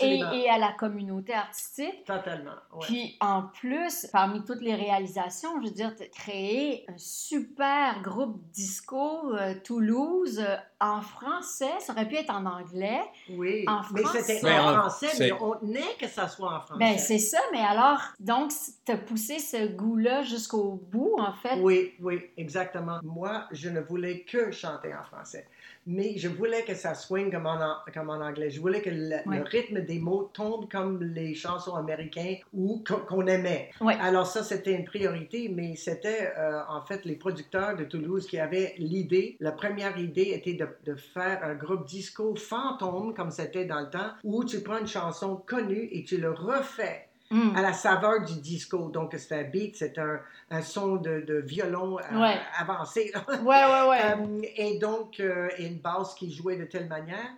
et, 0.00 0.48
à 0.48 0.58
la 0.58 0.72
communauté 0.72 1.34
artistique. 1.34 2.04
Totalement, 2.06 2.52
ouais. 2.72 2.86
Puis 2.86 3.16
en 3.20 3.42
plus, 3.42 4.06
parmi 4.12 4.44
toutes 4.44 4.62
les 4.62 4.74
réalisations, 4.74 5.31
je 5.40 5.68
veux 5.68 5.74
dire, 5.74 5.94
tu 5.96 6.02
as 6.02 6.06
créé 6.08 6.84
un 6.88 6.96
super 6.98 8.02
groupe 8.02 8.40
disco 8.50 9.34
euh, 9.34 9.54
Toulouse 9.64 10.38
euh, 10.38 10.56
en 10.80 11.00
français. 11.00 11.70
Ça 11.80 11.92
aurait 11.92 12.08
pu 12.08 12.16
être 12.16 12.30
en 12.30 12.44
anglais. 12.46 13.00
Oui, 13.30 13.64
en 13.68 13.80
mais 13.92 14.02
français. 14.02 14.22
c'était 14.22 14.40
Mais 14.42 14.58
en 14.58 14.68
en- 14.70 14.80
français, 14.80 15.06
mais 15.18 15.32
on 15.32 15.54
tenait 15.58 15.94
que 15.98 16.08
ça 16.08 16.28
soit 16.28 16.54
en 16.54 16.60
français. 16.60 16.78
Ben 16.78 16.98
c'est 16.98 17.18
ça, 17.18 17.38
mais 17.52 17.60
alors, 17.60 18.00
donc, 18.20 18.52
tu 18.84 18.92
as 18.92 18.96
poussé 18.96 19.38
ce 19.38 19.66
goût-là 19.68 20.22
jusqu'au 20.22 20.80
bout, 20.90 21.14
en 21.18 21.32
fait? 21.32 21.58
Oui, 21.60 21.92
oui, 22.00 22.20
exactement. 22.36 22.98
Moi, 23.02 23.46
je 23.52 23.68
ne 23.68 23.80
voulais 23.80 24.22
que 24.22 24.50
chanter 24.50 24.94
en 24.94 25.02
français. 25.02 25.46
Mais 25.86 26.16
je 26.16 26.28
voulais 26.28 26.62
que 26.62 26.74
ça 26.74 26.94
swing 26.94 27.30
comme 27.32 27.46
en, 27.46 27.60
an- 27.60 27.78
comme 27.92 28.08
en 28.10 28.20
anglais. 28.20 28.50
Je 28.50 28.60
voulais 28.60 28.80
que 28.80 28.90
le, 28.90 29.16
rythme 29.42 29.80
des 29.80 29.98
mots 29.98 30.30
tombe 30.32 30.70
comme 30.70 31.02
les 31.02 31.34
chansons 31.34 31.74
américaines 31.74 32.36
ou 32.54 32.84
qu'on 33.08 33.26
aimait. 33.26 33.70
Alors 34.00 34.26
ça, 34.26 34.44
c'était 34.44 34.74
une 34.74 34.84
priorité, 34.84 35.48
mais 35.48 35.74
c'était 35.74 36.32
euh, 36.38 36.60
en 36.68 36.82
fait 36.82 37.04
les 37.04 37.16
producteurs 37.16 37.74
de 37.76 37.84
Toulouse 37.84 38.26
qui 38.26 38.38
avaient 38.38 38.74
l'idée. 38.78 39.36
La 39.40 39.50
première 39.52 39.98
idée 39.98 40.30
était 40.34 40.54
de, 40.54 40.68
de 40.84 40.94
faire 40.94 41.40
un 41.42 41.54
groupe 41.54 41.84
disco 41.86 42.34
fantôme, 42.36 43.12
comme 43.14 43.30
c'était 43.32 43.64
dans 43.64 43.80
le 43.80 43.90
temps, 43.90 44.10
où 44.22 44.44
tu 44.44 44.60
prends 44.62 44.78
une 44.78 44.86
chanson 44.86 45.36
connue 45.46 45.88
et 45.90 46.04
tu 46.04 46.16
le 46.18 46.30
refais 46.30 47.08
Mm. 47.32 47.56
à 47.56 47.62
la 47.62 47.72
saveur 47.72 48.24
du 48.24 48.34
disco. 48.40 48.88
Donc, 48.90 49.14
c'est 49.18 49.40
un 49.40 49.44
beat, 49.44 49.74
c'est 49.76 49.96
un, 49.98 50.20
un 50.50 50.60
son 50.62 50.96
de, 50.96 51.20
de 51.20 51.36
violon 51.38 51.98
euh, 51.98 52.20
Ouais. 52.20 52.38
avancé. 52.58 53.10
là. 53.14 53.24
Ouais, 53.40 53.64
ouais, 53.64 53.88
ouais. 53.88 54.02
Euh, 54.20 54.42
et 54.56 54.78
donc, 54.78 55.18
euh, 55.18 55.48
et 55.56 55.66
une 55.66 55.78
basse 55.78 56.14
qui 56.14 56.30
jouait 56.32 56.56
de 56.56 56.64
telle 56.64 56.88
manière. 56.88 57.32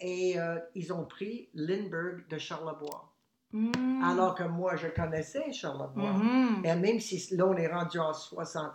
Et 0.00 0.36
ils 0.74 0.92
ont 0.92 1.04
pris 1.04 1.48
Lindbergh 1.54 2.26
de 2.28 2.36
Charlebois. 2.38 3.06
Mm. 3.52 4.02
Alors 4.04 4.34
que 4.34 4.42
moi, 4.44 4.76
je 4.76 4.88
connaissais 4.88 5.52
Charlebois. 5.52 6.12
Mhm. 6.12 6.64
Et 6.64 6.74
même 6.74 7.00
si 7.00 7.34
là, 7.36 7.46
on 7.46 7.56
est 7.56 7.66
rendu 7.68 7.98
en 7.98 8.12
60 8.12 8.72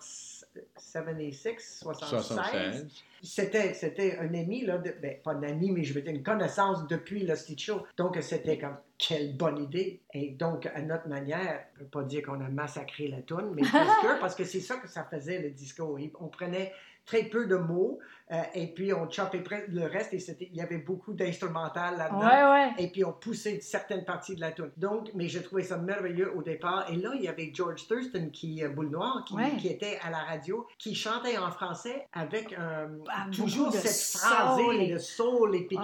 76, 0.78 1.80
76, 1.82 2.10
76. 2.10 2.88
c'était, 3.24 3.74
c'était 3.74 4.18
un 4.18 4.34
ami, 4.34 4.66
là, 4.66 4.78
de- 4.78 4.96
ben, 5.02 5.18
pas 5.24 5.32
un 5.32 5.44
ami, 5.44 5.72
mais 5.72 5.84
je 5.84 5.94
veux 5.94 6.02
dire 6.02 6.14
une 6.14 6.24
connaissance 6.24 6.88
depuis 6.88 7.26
le 7.26 7.36
Stitch 7.36 7.66
Show. 7.66 7.84
Donc, 7.98 8.18
c'était 8.22 8.58
comme, 8.58 8.78
quelle 8.98 9.36
bonne 9.36 9.62
idée. 9.62 10.02
Et 10.14 10.30
donc, 10.30 10.66
à 10.68 10.82
notre 10.82 11.08
manière, 11.08 11.66
je 11.76 11.80
ne 11.82 11.86
peux 11.86 12.00
pas 12.00 12.04
dire 12.04 12.24
qu'on 12.24 12.40
a 12.44 12.50
massacré 12.50 13.08
la 13.08 13.22
toune, 13.22 13.54
mais 13.56 13.62
presque, 13.68 14.20
parce 14.20 14.36
que 14.36 14.44
c'est 14.44 14.62
ça 14.62 14.78
que 14.78 14.88
ça 14.88 15.04
faisait, 15.04 15.40
le 15.42 15.50
disco. 15.50 15.98
On 16.20 16.28
prenait 16.28 16.72
très 17.06 17.24
peu 17.24 17.46
de 17.46 17.56
mots, 17.56 18.00
euh, 18.32 18.42
et 18.56 18.68
puis 18.68 18.92
on 18.94 19.10
chopait 19.10 19.44
le 19.68 19.84
reste, 19.86 20.14
et 20.14 20.20
c'était, 20.20 20.50
il 20.52 20.58
y 20.58 20.62
avait 20.62 20.78
beaucoup 20.80 21.14
d'instrumental 21.14 21.98
là-dedans. 21.98 22.20
Ouais, 22.20 22.44
ouais. 22.78 22.84
Et 22.84 22.88
puis 22.88 23.04
on 23.06 23.12
poussait 23.14 23.60
certaines 23.62 24.04
parties 24.06 24.36
de 24.36 24.42
la 24.42 24.52
tune. 24.52 24.72
Donc, 24.78 25.12
mais 25.14 25.28
je 25.28 25.40
trouvais 25.40 25.64
ça 25.64 25.78
merveilleux 25.78 26.32
au 26.36 26.42
départ. 26.42 26.86
Et 26.92 26.96
là, 26.96 27.12
il 27.16 27.22
y 27.22 27.28
avait 27.28 27.52
George 27.54 27.88
Thurston, 27.88 28.30
qui, 28.32 28.64
euh, 28.64 28.70
Boule 28.70 28.90
Noire, 28.90 29.24
qui, 29.28 29.36
Ouais. 29.36 29.56
qui 29.60 29.68
était 29.68 30.00
à 30.04 30.10
la 30.10 30.20
radio, 30.20 30.66
qui 30.80 30.96
chantait 30.96 31.38
en 31.38 31.52
français 31.52 32.08
avec 32.14 32.54
un, 32.54 32.90
Ah, 33.10 33.28
toujours 33.36 33.72
cette 33.72 33.92
soul 33.92 34.22
phrasée 34.22 34.86
et- 34.90 34.94
de 34.94 34.98
soul. 34.98 35.56
Et 35.56 35.62
puis 35.68 35.78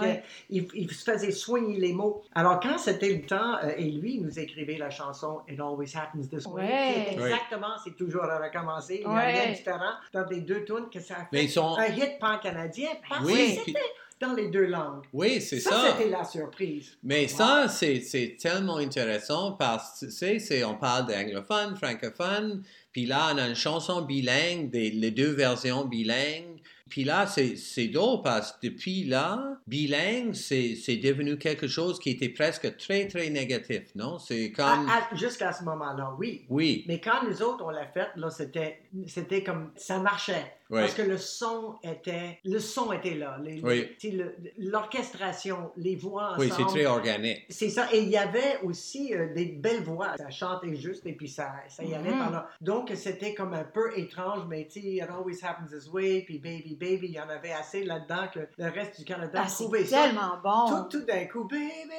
il, 0.50 0.68
il 0.74 0.92
se 0.92 1.10
faisait 1.12 1.32
soigner 1.32 1.78
les 1.80 1.94
mots. 1.94 2.24
Alors, 2.34 2.60
quand 2.60 2.78
c'était 2.78 3.14
le 3.14 3.22
temps, 3.22 3.56
euh, 3.64 3.72
et 3.78 3.84
lui, 3.92 4.16
il 4.16 4.24
nous 4.24 4.40
écrivait 4.40 4.78
la 4.78 4.90
chanson 4.90 5.42
It 5.48 5.60
Always 5.60 5.96
Happens 5.96 6.28
This 6.30 6.46
Way. 6.48 7.10
Exactement, 7.12 7.76
c'est 7.84 7.96
toujours 7.96 8.24
à 8.24 8.40
recommencer. 8.40 9.02
Il 9.04 9.08
n'y 9.10 9.14
a 9.14 9.18
Ouais. 9.18 9.32
rien 9.34 9.52
de 9.52 9.56
différent 9.56 9.94
dans 10.14 10.26
les 10.30 10.42
deux 10.42 10.64
tunes 10.64 10.90
que 10.92 11.00
ça 11.00 11.14
a 11.16 11.18
fait 11.20 11.28
Mais 11.34 11.44
ils 11.46 11.50
sont. 11.50 11.76
un 11.78 11.86
hit 11.86 12.20
pan-canadien 12.40 12.90
parce 13.10 13.26
Oui, 13.26 13.56
que 13.58 13.62
c'était 13.66 13.80
dans 14.20 14.34
les 14.34 14.50
deux 14.50 14.66
langues. 14.68 15.04
Oui, 15.14 15.42
c'est 15.42 15.60
Ça, 15.60 15.72
ça. 15.72 15.96
c'était 15.98 16.10
la 16.10 16.24
surprise. 16.24 16.98
Mais 17.04 17.28
ça, 17.28 17.68
c'est 17.68 18.02
c'est 18.02 18.38
tellement 18.40 18.78
intéressant 18.78 19.54
parce 19.54 20.00
que, 20.00 20.06
tu 20.06 20.12
sais, 20.12 20.40
c'est- 20.40 20.64
on 20.64 20.76
parle 20.76 21.08
d'anglophone, 21.08 21.76
francophone, 21.76 22.64
puis 22.92 23.06
là, 23.06 23.32
on 23.34 23.38
a 23.38 23.48
une 23.48 23.56
chanson 23.56 24.02
bilingue, 24.02 24.70
des, 24.70 24.92
les 24.92 25.12
deux 25.12 25.32
versions 25.32 25.86
bilingues. 25.86 26.51
Puis 26.92 27.04
là, 27.06 27.26
c'est 27.26 27.56
c'est 27.56 27.88
drôle 27.88 28.22
parce 28.22 28.52
que 28.52 28.68
depuis 28.68 29.06
là, 29.06 29.58
bilingue, 29.66 30.34
c'est 30.34 30.76
c'est 30.76 30.98
devenu 30.98 31.38
quelque 31.38 31.68
chose 31.68 31.98
qui 32.00 32.12
était 32.12 32.30
presque 32.30 32.78
très, 32.78 33.08
très 33.08 33.30
négatif, 33.32 33.84
non? 33.96 34.20
C'est 34.20 34.52
comme... 34.52 34.88
À- 34.88 35.08
à- 35.12 35.16
Jusqu'à 35.16 35.52
ce 35.54 35.64
moment-là, 35.64 36.14
oui. 36.20 36.46
Oui, 36.50 36.84
Mais 36.88 37.00
quand 37.00 37.24
nous 37.28 37.42
autres, 37.42 37.64
on 37.66 37.70
l'a 37.72 37.88
fait, 37.88 38.10
là, 38.18 38.30
c'était, 38.30 38.82
c'était 39.08 39.42
comme, 39.44 39.72
ça 39.76 39.98
marchait. 40.00 40.54
Oui. 40.70 40.80
Parce 40.82 40.94
que 40.94 41.02
le 41.02 41.18
son 41.18 41.76
était, 41.84 42.40
le 42.46 42.60
son 42.60 42.94
était 42.94 43.16
là. 43.16 43.38
Les- 43.44 43.62
Oui. 43.62 43.90
le- 44.12 44.36
L'orchestration, 44.58 45.72
les 45.78 45.96
voix 45.96 46.36
oui, 46.38 46.48
c'est 46.48 46.54
ensemble. 46.64 46.70
très 46.70 46.86
organique. 46.86 47.46
C'est 47.50 47.70
ça. 47.70 47.88
Et 47.94 48.00
il 48.04 48.10
y 48.10 48.18
avait 48.18 48.60
aussi 48.64 49.14
euh, 49.14 49.34
des 49.34 49.46
belles 49.46 49.84
voix. 49.84 50.16
Ça 50.18 50.30
chantait 50.30 50.76
juste 50.76 51.06
et 51.06 51.14
puis 51.14 51.28
ça, 51.28 51.52
ça 51.70 51.84
y 51.84 51.94
allait 51.94 52.12
Mhm. 52.12 52.20
par 52.20 52.32
là. 52.32 52.50
Donc, 52.62 52.92
c'était 52.96 53.34
comme 53.34 53.54
un 53.54 53.64
peu 53.64 53.98
étrange, 53.98 54.44
mais 54.50 54.66
tu 54.72 54.82
sais, 54.82 54.88
it 54.96 55.04
always 55.10 55.44
happens 55.44 55.68
this 55.78 55.88
way, 55.90 56.22
puis 56.26 56.40
baby, 56.40 56.76
baby, 56.82 57.08
il 57.08 57.12
y 57.14 57.20
en 57.22 57.30
avait 57.30 57.54
assez 57.54 57.84
là-dedans 57.84 58.28
que 58.34 58.40
le 58.58 58.70
reste 58.70 58.98
du 59.00 59.06
Canada 59.06 59.44
Ah, 59.46 59.50
trouvait 59.50 59.86
ça. 59.86 60.04
tellement 60.04 60.40
bon. 60.44 60.84
Tout, 60.90 61.00
tout 61.00 61.06
d'un 61.06 61.26
coup, 61.26 61.44
baby, 61.46 61.92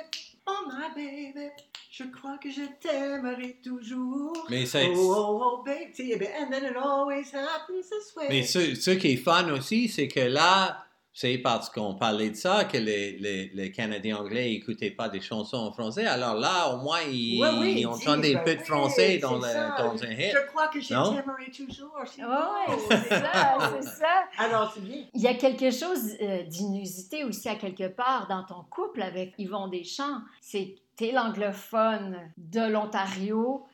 oh 0.47 0.69
my 0.69 0.89
baby, 0.95 1.51
je 1.91 2.05
crois 2.05 2.37
que 2.39 2.51
je 2.51 2.63
t'aimerai 2.81 3.59
toujours. 3.65 4.47
Mais 4.51 4.67
c'est... 4.67 4.89
Oh, 4.95 5.15
oh, 5.17 5.41
oh, 5.61 5.63
baby, 5.65 6.27
and 6.41 6.51
then 6.51 6.65
it 6.65 6.77
always 6.77 7.33
happens 7.33 7.89
this 7.89 8.15
way. 8.17 8.27
Mais 8.29 8.43
ce, 8.43 8.75
ce 8.75 8.91
qui 8.91 9.13
est 9.13 9.17
fun 9.17 9.49
aussi, 9.53 9.89
c'est 9.89 10.09
que 10.09 10.21
là, 10.21 10.85
c'est 11.15 11.37
parce 11.39 11.69
qu'on 11.69 11.95
parlait 11.95 12.31
de 12.31 12.37
ça 12.37 12.65
que 12.65 12.79
les, 12.79 13.19
les, 13.19 13.51
les 13.53 13.71
Canadiens 13.71 14.17
anglais 14.17 14.49
n'écoutaient 14.51 14.91
pas 14.91 15.09
des 15.11 15.21
chansons 15.21 15.59
en 15.59 15.73
français. 15.73 16.07
Alors 16.07 16.35
là, 16.37 16.75
au 16.75 16.79
moins, 16.79 17.01
ils, 17.03 17.41
Oui, 17.43 17.49
oui, 17.61 17.75
ils 17.81 17.87
ben 17.87 18.43
peu 18.45 18.55
de 18.55 18.61
oui, 18.61 18.65
français 18.65 19.19
dans, 19.19 19.41
c'est 19.41 19.47
le- 19.49 19.53
ça. 19.53 19.77
dans 19.79 20.03
un 20.05 20.11
hit. 20.11 20.33
Je 20.35 20.47
crois 20.49 20.69
que 20.69 20.81
je 20.81 20.95
Non? 20.95 21.15
t'aimerai 21.15 21.51
toujours. 21.51 21.93
c'est 22.07 22.23
Ouais, 22.25 22.29
beau. 22.69 22.83
c'est 22.89 23.09
ça, 23.11 23.59
c'est 23.75 23.89
ça. 23.89 24.25
Alors, 24.39 24.73
c'est 24.75 24.83
bien. 24.83 25.05
Il 25.15 25.21
y 25.21 25.27
a 25.29 25.35
quelque 25.35 25.71
chose 25.71 26.17
euh, 26.23 26.43
d'inusité 26.45 27.25
aussi 27.25 27.49
à 27.49 27.57
quelque 27.57 27.89
part 27.89 28.27
dans 28.29 28.45
ton 28.45 28.63
couple 28.71 29.03
avec 29.03 29.35
Yvon 29.39 29.69
Deschamps. 29.69 30.21
C'est 30.41 30.67
que 30.75 30.81
tu 30.97 31.05
es 31.07 31.13
l'anglophone 31.13 32.19
de 32.39 32.61
l'Ontario 32.71 33.67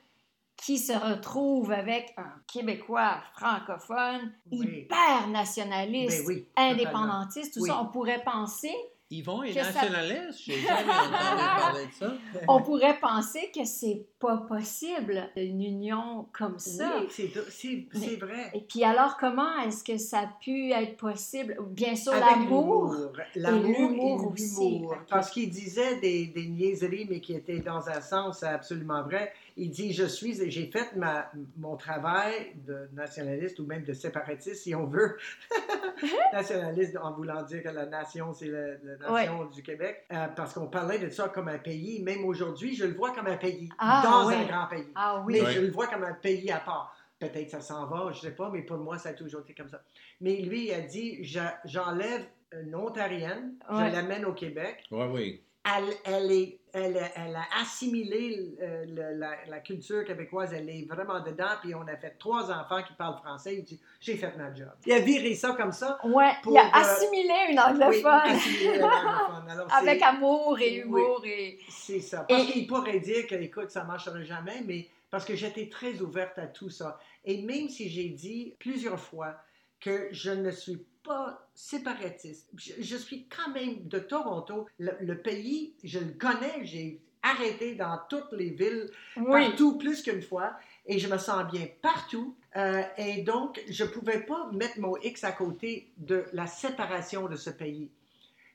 qui 0.59 0.77
se 0.79 0.93
retrouve 0.93 1.71
avec 1.73 2.13
un 2.17 2.33
Québécois 2.47 3.19
francophone 3.35 4.33
Oui. 4.51 4.67
hyper 4.85 5.29
nationaliste, 5.29 6.25
Ben 6.27 6.27
oui, 6.27 6.49
indépendantiste, 6.57 7.55
tout 7.55 7.61
Oui. 7.63 7.69
ça. 7.71 7.81
On 7.81 7.87
pourrait 7.87 8.23
penser, 8.25 8.73
Yvon 9.11 9.43
est 9.43 9.55
Que 9.55 9.63
ça- 9.65 9.73
nationaliste. 9.73 10.39
J'ai 10.45 10.61
jamais 10.61 10.83
entendu 10.83 11.11
parler 11.59 11.87
de 11.87 11.93
ça. 11.93 12.13
on 12.49 12.61
pourrait 12.63 12.99
penser 13.01 13.51
que 13.55 13.65
c'est 13.65 14.05
pas 14.19 14.37
possible 14.37 15.31
une 15.37 15.63
union 15.63 16.27
comme 16.37 16.59
ça. 16.59 16.93
Oui, 17.01 17.07
c'est 17.09 17.33
c'est- 17.51 17.87
c'est 17.95 18.17
vrai. 18.17 18.51
Et 18.53 18.61
puis 18.61 18.85
alors, 18.85 19.17
comment 19.17 19.61
est-ce 19.61 19.83
que 19.83 19.97
ça 19.97 20.19
a 20.19 20.27
pu 20.43 20.73
être 20.73 20.99
possible? 20.99 21.57
Bien 21.71 21.97
sûr, 21.97 22.13
Avec 22.13 22.27
l'amour. 22.29 22.95
L'amour 23.35 23.65
Et 23.65 23.71
et 23.71 23.79
l'humour 23.79 24.33
aussi. 24.35 24.71
l'humour. 24.75 24.97
Parce 25.09 25.31
qu'il 25.31 25.49
disait 25.49 25.99
des, 26.01 26.27
des 26.27 26.47
niaiseries, 26.49 27.07
mais 27.09 27.21
qui 27.21 27.33
étaient 27.33 27.61
dans 27.61 27.89
un 27.89 28.03
sens 28.03 28.43
absolument 28.43 29.03
vrai. 29.05 29.33
Il 29.61 29.71
dit 29.71 29.93
Je 29.93 30.05
suis, 30.05 30.41
et 30.41 30.51
j'ai 30.51 30.67
fait 30.71 30.95
ma, 30.97 31.31
mon 31.57 31.77
travail 31.77 32.53
de 32.67 32.89
nationaliste 32.95 33.59
ou 33.59 33.67
même 33.67 33.83
de 33.83 33.93
séparatiste, 33.93 34.63
si 34.63 34.75
on 34.75 34.87
veut. 34.87 35.17
nationaliste 36.33 36.97
en 36.97 37.13
voulant 37.13 37.43
dire 37.43 37.63
que 37.63 37.69
la 37.69 37.87
nation, 37.87 38.33
c'est 38.33 38.47
la, 38.49 38.75
la 38.85 38.97
nation 39.11 39.45
du 39.47 39.63
Québec. 39.63 40.05
Euh, 40.13 40.27
parce 40.37 40.55
qu'on 40.55 40.67
parlait 40.69 40.99
de 40.99 41.11
ça 41.11 41.29
comme 41.29 41.49
un 41.49 41.59
pays. 41.59 42.03
Même 42.03 42.25
aujourd'hui, 42.25 42.75
je 42.75 42.85
le 42.85 42.95
vois 42.95 43.13
comme 43.13 43.27
un 43.27 43.37
pays. 43.37 43.69
Ah, 43.79 44.03
dans 44.05 44.29
oui. 44.29 44.35
un 44.35 44.45
grand 44.47 44.67
pays. 44.69 44.87
Ah 44.95 45.23
oui. 45.27 45.35
Mais 45.35 45.47
Oui. 45.47 45.53
je 45.55 45.61
le 45.61 45.71
vois 45.71 45.87
comme 45.89 46.05
un 46.05 46.15
pays 46.15 46.51
à 46.51 46.61
part. 46.61 46.95
Peut-être 47.19 47.51
ça 47.51 47.61
s'en 47.61 47.87
va, 47.87 48.13
je 48.13 48.21
sais 48.21 48.31
pas, 48.31 48.49
mais 48.49 48.63
pour 48.63 48.79
moi, 48.79 48.97
ça 48.97 49.09
a 49.09 49.13
toujours 49.13 49.41
été 49.41 49.53
comme 49.53 49.69
ça. 49.69 49.83
Mais 50.21 50.37
lui, 50.37 50.69
il 50.69 50.73
a 50.73 50.81
dit, 50.83 51.25
Je- 51.25 51.41
j'enlève 51.65 52.25
une 52.53 52.75
Ontarienne, 52.77 53.55
Ouais. 53.71 53.91
je 53.91 53.97
l'amène 53.97 54.25
au 54.25 54.33
Québec. 54.35 54.85
Oui, 54.93 55.05
oui. 55.13 55.43
Elle, 55.65 55.93
elle, 56.05 56.33
est, 56.33 56.59
elle, 56.73 56.97
a- 56.97 57.11
elle 57.17 57.37
a 57.37 57.45
assimilé 57.61 58.57
euh, 58.63 58.85
le- 58.87 59.19
la, 59.19 59.33
la 59.49 59.59
culture 59.61 60.03
québécoise, 60.05 60.55
elle 60.55 60.69
est 60.71 60.87
vraiment 60.89 61.21
dedans, 61.21 61.51
puis 61.61 61.75
on 61.75 61.83
a 61.83 61.97
fait 61.97 62.15
trois 62.19 62.51
enfants 62.51 62.83
qui 62.83 62.95
parlent 62.95 63.19
français. 63.19 63.57
Il 63.57 63.65
dit, 63.65 63.79
j'ai 64.01 64.17
fait 64.17 64.35
ma 64.39 64.55
job. 64.55 64.69
Il 64.87 64.93
a 64.95 65.01
viré 65.01 65.35
ça 65.35 65.53
comme 65.53 65.73
ça. 65.73 65.99
Ouais, 66.05 66.33
Pour, 66.43 66.53
il 66.53 66.59
a 66.59 66.67
euh, 66.67 66.71
assimilé 66.73 67.35
une 67.51 67.59
Oui, 67.59 67.65
anglophone. 67.67 68.83
Alors, 69.51 69.69
c'est- 69.71 69.77
avec 69.77 70.03
amour 70.03 70.59
et 70.59 70.85
Oui. 70.85 71.01
humour 71.01 71.23
et... 71.27 71.59
C'est 71.69 72.01
ça. 72.01 72.25
Parce 72.29 72.45
Et- 72.45 72.53
qu'il 72.53 72.67
pourrait 72.67 73.01
dire 73.01 73.27
que, 73.27 73.35
écoute, 73.35 73.71
ça 73.71 73.83
ne 73.83 73.89
marchera 73.89 74.23
jamais, 74.23 74.63
mais 74.65 74.89
parce 75.11 75.25
que 75.25 75.35
j'étais 75.35 75.69
très 75.69 76.01
ouverte 76.01 76.39
à 76.39 76.47
tout 76.47 76.71
ça. 76.71 76.99
Et 77.25 77.43
même 77.43 77.69
si 77.69 77.89
j'ai 77.91 78.09
dit 78.09 78.55
plusieurs 78.59 79.01
fois 79.01 79.35
que 79.81 80.09
je 80.13 80.31
ne 80.31 80.51
suis 80.51 80.85
pas 81.09 81.49
séparatiste, 81.55 82.49
je, 82.57 82.75
je 82.81 82.97
suis 82.97 83.27
quand 83.27 83.51
même 83.53 83.89
de 83.89 83.99
Toronto. 83.99 84.67
Le, 84.79 84.93
le 85.01 85.19
pays, 85.19 85.75
je 85.83 85.99
le 85.99 86.13
connais, 86.13 86.65
j'ai 86.65 87.01
arrêté 87.23 87.75
dans 87.75 87.99
toutes 88.09 88.33
les 88.33 88.51
villes, 88.51 88.91
Oui, 89.17 89.49
partout, 89.49 89.77
plus 89.79 90.03
qu'une 90.03 90.23
fois, 90.23 90.53
et 90.87 90.99
je 90.99 91.09
me 91.09 91.19
sens 91.19 91.51
bien 91.51 91.67
partout. 91.83 92.37
Euh, 92.57 92.83
et 92.97 93.23
donc, 93.23 93.61
je 93.69 93.85
ne 93.85 93.89
pouvais 93.89 94.21
pas 94.21 94.51
mettre 94.53 94.79
mon 94.79 94.97
X 94.99 95.25
à 95.25 95.33
côté 95.33 95.91
de 95.97 96.25
la 96.33 96.47
séparation 96.47 97.29
de 97.29 97.37
ce 97.37 97.51
pays. 97.51 97.91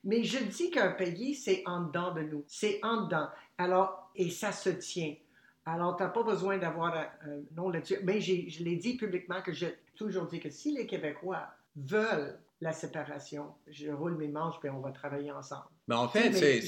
Mais 0.04 0.24
je 0.24 0.40
dis 0.44 0.70
qu'un 0.72 0.92
pays, 0.92 1.36
c'est 1.36 1.64
en 1.66 1.82
dedans 1.82 2.14
de 2.14 2.22
nous. 2.22 2.44
C'est 2.48 2.80
en 2.84 3.04
dedans. 3.06 3.28
Alors, 3.58 4.12
et 4.16 4.30
ça 4.30 4.52
se 4.52 4.70
tient. 4.70 5.16
Alors, 5.66 5.96
tu 5.96 6.04
n'as 6.04 6.10
pas 6.10 6.24
besoin 6.24 6.58
d'avoir 6.58 6.94
un, 6.96 7.08
un 7.32 7.40
nom 7.56 7.70
là-dessus. 7.70 8.00
Mais 8.04 8.20
je 8.20 8.64
l'ai 8.64 8.76
dit 8.76 8.98
publiquement 8.98 9.42
que 9.42 9.54
j'ai 9.54 9.76
toujours 9.96 10.26
dit 10.26 10.40
que 10.40 10.50
si 10.50 10.74
les 10.74 10.86
Québécois 10.86 11.48
veulent 11.76 12.40
la 12.62 12.72
séparation, 12.72 13.48
je 13.68 13.90
roule 13.90 14.16
mes 14.16 14.30
manches 14.30 14.56
et 14.64 14.70
on 14.70 14.80
va 14.80 14.92
travailler 14.92 15.32
ensemble. 15.32 15.66
Mais 15.88 15.96
en 15.96 16.08
fait, 16.08 16.32
c'est, 16.32 16.62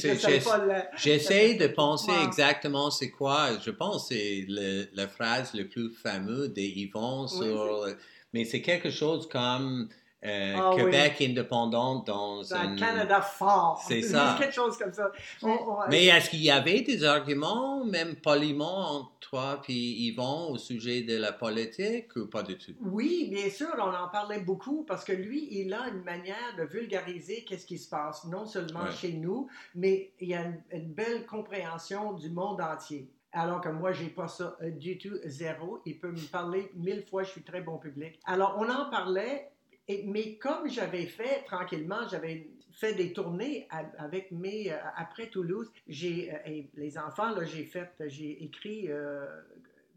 j'essaie 0.98 1.54
de 1.56 1.68
penser 1.68 2.12
exactement 2.26 2.92
c'est 2.92 3.12
quoi. 3.12 3.58
Je 3.64 3.72
pense 3.72 4.10
que 4.10 4.16
c'est 4.16 4.46
le- 4.50 4.88
la 4.94 5.08
phrase 5.08 5.54
le 5.54 5.70
plus 5.70 5.90
fameuse 5.92 6.52
des 6.54 6.66
Yvon 6.68 7.28
sur. 7.28 7.88
mais 8.34 8.44
c'est 8.44 8.62
quelque 8.62 8.90
chose 8.90 9.30
comme 9.30 9.88
euh, 10.26 10.56
Ah 10.58 10.72
oui. 10.76 10.84
Québec 10.84 11.16
indépendant 11.22 12.00
dans 12.00 12.54
un. 12.54 12.76
Canada 12.76 13.22
fort. 13.22 13.84
C'est 13.88 14.02
ça. 14.14 14.36
quelque 14.40 14.54
chose 14.54 14.78
comme 14.78 14.94
ça. 14.94 15.12
On- 15.44 15.48
on- 15.50 15.78
Mais 15.90 16.06
est-ce 16.06 16.30
qu'il 16.30 16.42
y 16.44 16.52
avait 16.52 16.82
des 16.82 17.04
arguments, 17.04 17.84
même 17.86 18.16
poliment, 18.16 18.92
entre 18.92 19.12
toi 19.20 19.62
et 19.70 19.74
Yvon 19.74 20.50
au 20.52 20.58
sujet 20.58 21.02
de 21.02 21.18
la 21.18 21.32
politique 21.34 22.16
ou 22.16 22.28
pas 22.28 22.44
du 22.44 22.58
tout? 22.58 22.74
Oui, 22.82 23.28
bien 23.32 23.50
sûr, 23.50 23.68
on 23.78 23.94
en 23.94 24.08
parlait 24.10 24.40
beaucoup 24.40 24.84
parce 24.84 25.04
que 25.04 25.14
lui, 25.14 25.48
il 25.52 25.74
a 25.74 25.88
une 25.90 26.04
manière 26.04 26.56
de 26.58 26.64
vulgariser 26.64 27.44
qu'est-ce 27.48 27.66
qui 27.66 27.78
se 27.78 27.90
passe, 27.90 28.26
non 28.26 28.46
seulement 28.46 28.84
Ouais. 28.84 28.92
chez 28.92 29.14
nous, 29.14 29.48
mais 29.74 30.12
il 30.20 30.30
y 30.30 30.34
a 30.36 30.42
une, 30.44 30.62
une 30.72 30.94
belle 30.94 31.26
compréhension 31.26 32.14
du 32.14 32.30
monde 32.30 32.62
entier. 32.62 33.10
Alors 33.38 33.60
que 33.60 33.68
moi, 33.70 33.92
j'ai 33.92 34.08
pas 34.08 34.30
ça 34.30 34.56
euh, 34.62 34.70
du 34.72 34.98
tout, 34.98 35.16
zéro. 35.26 35.80
Il 35.86 36.00
peut 36.00 36.12
me 36.12 36.28
parler 36.32 36.72
mille 36.76 37.04
fois, 37.04 37.24
je 37.24 37.32
suis 37.32 37.44
très 37.44 37.60
bon 37.62 37.78
public. 37.78 38.18
Alors, 38.26 38.56
on 38.58 38.70
en 38.70 38.90
parlait, 38.90 39.50
et- 39.88 40.04
mais 40.06 40.36
comme 40.36 40.68
j'avais 40.70 41.06
fait 41.06 41.44
tranquillement, 41.46 42.08
j'avais 42.10 42.48
fait 42.72 42.94
des 42.94 43.14
tournées 43.14 43.68
a- 43.70 43.86
avec 44.04 44.32
mes 44.32 44.72
euh, 44.72 44.76
après 44.98 45.28
Toulouse. 45.28 45.72
J'ai 45.88 46.34
euh, 46.34 46.62
les 46.76 46.98
enfants 46.98 47.30
là, 47.32 47.46
j'ai 47.46 47.64
fait, 47.64 47.90
j'ai 48.08 48.44
écrit 48.44 48.88
euh, 48.90 49.26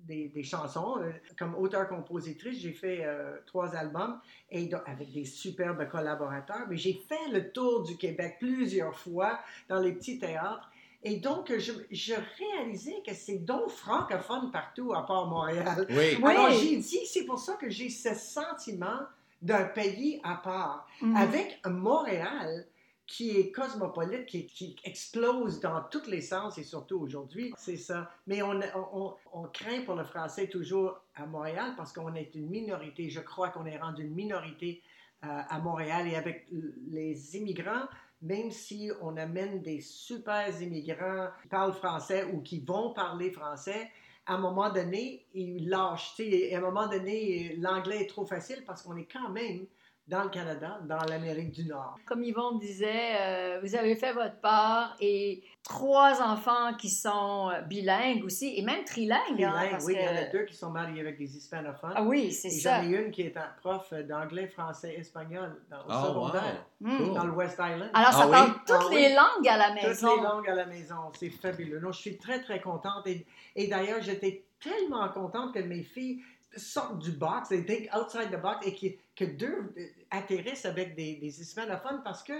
des, 0.01 0.29
des 0.29 0.44
chansons 0.44 0.98
comme 1.38 1.55
auteur-compositrice. 1.57 2.61
J'ai 2.61 2.72
fait 2.72 3.05
euh, 3.05 3.37
trois 3.46 3.74
albums 3.74 4.20
et 4.51 4.66
donc, 4.66 4.83
avec 4.87 5.12
des 5.12 5.24
superbes 5.24 5.88
collaborateurs. 5.88 6.66
Mais 6.68 6.77
j'ai 6.77 6.94
fait 7.09 7.31
le 7.33 7.51
tour 7.51 7.83
du 7.83 7.96
Québec 7.96 8.37
plusieurs 8.38 8.96
fois 8.96 9.40
dans 9.68 9.81
les 9.81 9.92
petits 9.92 10.18
théâtres. 10.18 10.70
Et 11.03 11.16
donc, 11.16 11.53
je, 11.57 11.72
je 11.90 12.14
réalisais 12.38 13.03
que 13.07 13.14
c'est 13.14 13.38
donc 13.44 13.70
francophone 13.70 14.51
partout 14.53 14.92
à 14.94 15.05
part 15.07 15.27
Montréal. 15.27 15.87
Oui. 15.90 16.16
Oui. 16.22 16.31
Alors, 16.31 16.51
j'ai 16.51 16.77
dit, 16.77 17.07
c'est 17.07 17.24
pour 17.24 17.38
ça 17.38 17.55
que 17.55 17.68
j'ai 17.70 17.88
ce 17.88 18.14
sentiment 18.14 19.01
d'un 19.42 19.64
pays 19.64 20.20
à 20.24 20.35
part, 20.37 20.87
Mhm. 21.01 21.16
avec 21.16 21.61
Montréal 21.66 22.66
qui 23.07 23.31
est 23.38 23.51
cosmopolite, 23.53 24.27
qui, 24.27 24.46
qui 24.46 24.77
explose 24.85 25.61
dans 25.61 25.81
tous 25.90 26.07
les 26.11 26.20
sens 26.20 26.59
et 26.59 26.62
surtout 26.62 26.98
aujourd'hui, 27.01 27.55
c'est 27.57 27.79
ça. 27.79 28.11
Mais 28.27 28.42
on, 28.42 28.61
on, 28.92 29.14
on 29.33 29.44
craint 29.44 29.81
pour 29.87 29.94
le 29.94 30.05
français 30.05 30.46
toujours 30.48 31.01
à 31.14 31.24
Montréal 31.24 31.72
parce 31.77 31.92
qu'on 31.94 32.14
est 32.14 32.35
une 32.35 32.51
minorité. 32.51 33.09
Je 33.09 33.20
crois 33.20 33.48
qu'on 33.48 33.64
est 33.64 33.79
rendu 33.79 34.03
une 34.03 34.14
minorité 34.14 34.83
euh, 35.24 35.27
à 35.48 35.59
Montréal 35.59 36.07
et 36.07 36.16
avec 36.16 36.46
les 36.90 37.37
immigrants, 37.37 37.87
même 38.20 38.51
si 38.51 38.90
on 39.01 39.16
amène 39.16 39.62
des 39.62 39.81
super 39.81 40.61
immigrants 40.61 41.29
qui 41.42 41.48
parlent 41.48 41.72
français 41.72 42.24
ou 42.24 42.42
qui 42.42 42.61
vont 42.61 42.92
parler 42.92 43.31
français, 43.31 43.90
à 44.28 44.34
un 44.34 44.38
moment 44.38 44.70
donné, 44.70 45.26
ils 45.34 45.68
lâchent. 45.68 46.12
tu 46.14 46.30
sais, 46.30 46.54
À 46.54 46.58
un 46.58 46.60
moment 46.60 46.86
donné, 46.86 47.56
l'anglais 47.56 48.02
est 48.02 48.06
trop 48.06 48.26
facile 48.26 48.62
parce 48.66 48.82
qu'on 48.82 48.96
est 48.96 49.08
quand 49.10 49.30
même 49.30 49.66
dans 50.08 50.22
le 50.22 50.30
Canada, 50.30 50.80
dans 50.86 51.04
l'Amérique 51.08 51.52
du 51.52 51.66
Nord. 51.66 51.98
Comme 52.06 52.22
Yvon 52.22 52.56
disait, 52.56 53.12
euh, 53.20 53.60
vous 53.62 53.74
avez 53.74 53.94
fait 53.94 54.14
votre 54.14 54.40
part 54.40 54.96
et 55.00 55.44
trois 55.62 56.22
enfants 56.22 56.72
qui 56.78 56.88
sont 56.88 57.50
euh, 57.52 57.60
bilingues 57.60 58.24
aussi 58.24 58.54
et 58.56 58.62
même 58.62 58.84
trilingues. 58.84 59.18
hein, 59.44 59.52
Trilingue, 59.52 59.70
parce 59.72 59.84
oui, 59.84 59.96
il 59.98 60.02
y 60.04 60.08
en 60.08 60.16
a 60.16 60.24
deux 60.24 60.44
qui 60.44 60.54
sont 60.56 60.70
mariés 60.70 61.02
avec 61.02 61.18
des 61.18 61.36
hispanophones. 61.36 61.92
Ah 61.94 62.02
oui, 62.02 62.32
c'est 62.32 62.48
Et 62.48 62.52
ça. 62.52 62.82
j'en 62.82 62.88
ai 62.90 62.94
une 62.96 63.10
qui 63.10 63.20
est 63.20 63.36
un 63.36 63.50
prof 63.60 63.92
d'anglais, 63.92 64.46
français, 64.48 64.94
espagnol 64.94 65.60
dans, 65.70 65.76
au 65.80 65.84
Ah, 65.90 66.00
wow. 66.00 66.08
secondaire, 66.08 66.64
Hmm. 66.80 66.96
Cool. 66.96 67.12
dans 67.14 67.24
le 67.24 67.32
West 67.32 67.54
Island. 67.60 67.90
Alors, 67.92 68.12
ça 68.12 68.20
Ah 68.22 68.26
oui? 68.26 68.32
parle 68.32 68.52
toutes 68.66 68.76
Ah 68.80 68.86
oui. 68.88 68.94
les 68.96 69.08
langues 69.14 69.48
à 69.48 69.56
la 69.58 69.70
Toutes 69.74 69.88
maison. 69.88 70.16
les 70.16 70.22
langues 70.22 70.48
à 70.48 70.54
la 70.54 70.64
maison, 70.66 70.94
c'est 71.18 71.28
fabuleux. 71.30 71.80
Non, 71.80 71.92
je 71.92 71.98
suis 72.00 72.16
très, 72.16 72.40
très 72.40 72.60
contente. 72.62 73.06
Et, 73.06 73.26
et 73.56 73.66
d'ailleurs, 73.66 74.00
j'étais 74.00 74.44
tellement 74.62 75.06
contente 75.10 75.52
que 75.52 75.58
mes 75.58 75.82
filles 75.82 76.22
sortent 76.56 77.00
du 77.00 77.10
box, 77.12 77.48
they 77.50 77.62
think 77.66 77.90
outside 77.94 78.30
the 78.30 78.40
box, 78.40 78.66
et 78.66 78.74
qui- 78.74 78.96
que 79.18 79.24
deux 79.24 79.74
atterrissent 80.11 80.64
avec 80.66 80.94
des, 80.94 81.16
des 81.16 81.40
hispanophones 81.40 82.00
parce 82.04 82.22
que 82.22 82.33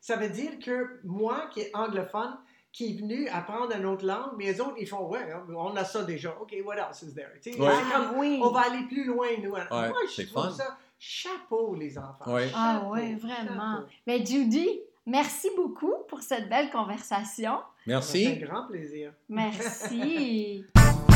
ça 0.00 0.16
veut 0.16 0.28
dire 0.28 0.58
que 0.64 1.00
moi, 1.04 1.48
qui 1.52 1.60
est 1.60 1.70
anglophone, 1.74 2.36
qui 2.72 2.90
est 2.92 3.00
venu 3.00 3.26
apprendre 3.28 3.74
une 3.74 3.86
autre 3.86 4.04
langue, 4.04 4.32
mais 4.36 4.44
les 4.44 4.60
autres, 4.60 4.74
ils 4.78 4.86
font, 4.86 5.06
ouais, 5.08 5.26
on 5.48 5.74
a 5.76 5.84
ça 5.84 6.02
déjà. 6.04 6.36
OK, 6.40 6.54
what 6.64 6.74
else 6.76 7.02
is 7.02 7.14
there? 7.14 7.30
Tu 7.42 7.52
sais, 7.52 7.60
Ouais. 7.60 7.70
c'est 7.74 7.92
comme, 7.92 8.18
oui. 8.18 8.38
on 8.42 8.50
va 8.50 8.60
aller 8.70 8.84
plus 8.86 9.04
loin, 9.04 9.28
nous. 9.42 9.50
Moi, 9.52 9.66
je 10.06 10.12
c'est 10.14 10.26
trouve 10.26 10.44
fun. 10.44 10.50
ça 10.52 10.76
chapeau, 10.98 11.74
les 11.74 11.96
enfants. 11.98 12.32
Ouais. 12.34 12.50
Ah 12.54 12.86
ouais, 12.90 13.14
vraiment. 13.14 13.76
chapeau. 13.76 13.88
Mais 14.06 14.24
Judy, 14.24 14.68
merci 15.06 15.48
beaucoup 15.56 15.94
pour 16.08 16.20
cette 16.22 16.48
belle 16.50 16.70
conversation. 16.70 17.58
C'est 17.84 17.90
Merci. 17.90 18.26
un 18.26 18.44
grand 18.46 18.66
plaisir. 18.66 19.12
Merci. 19.28 20.64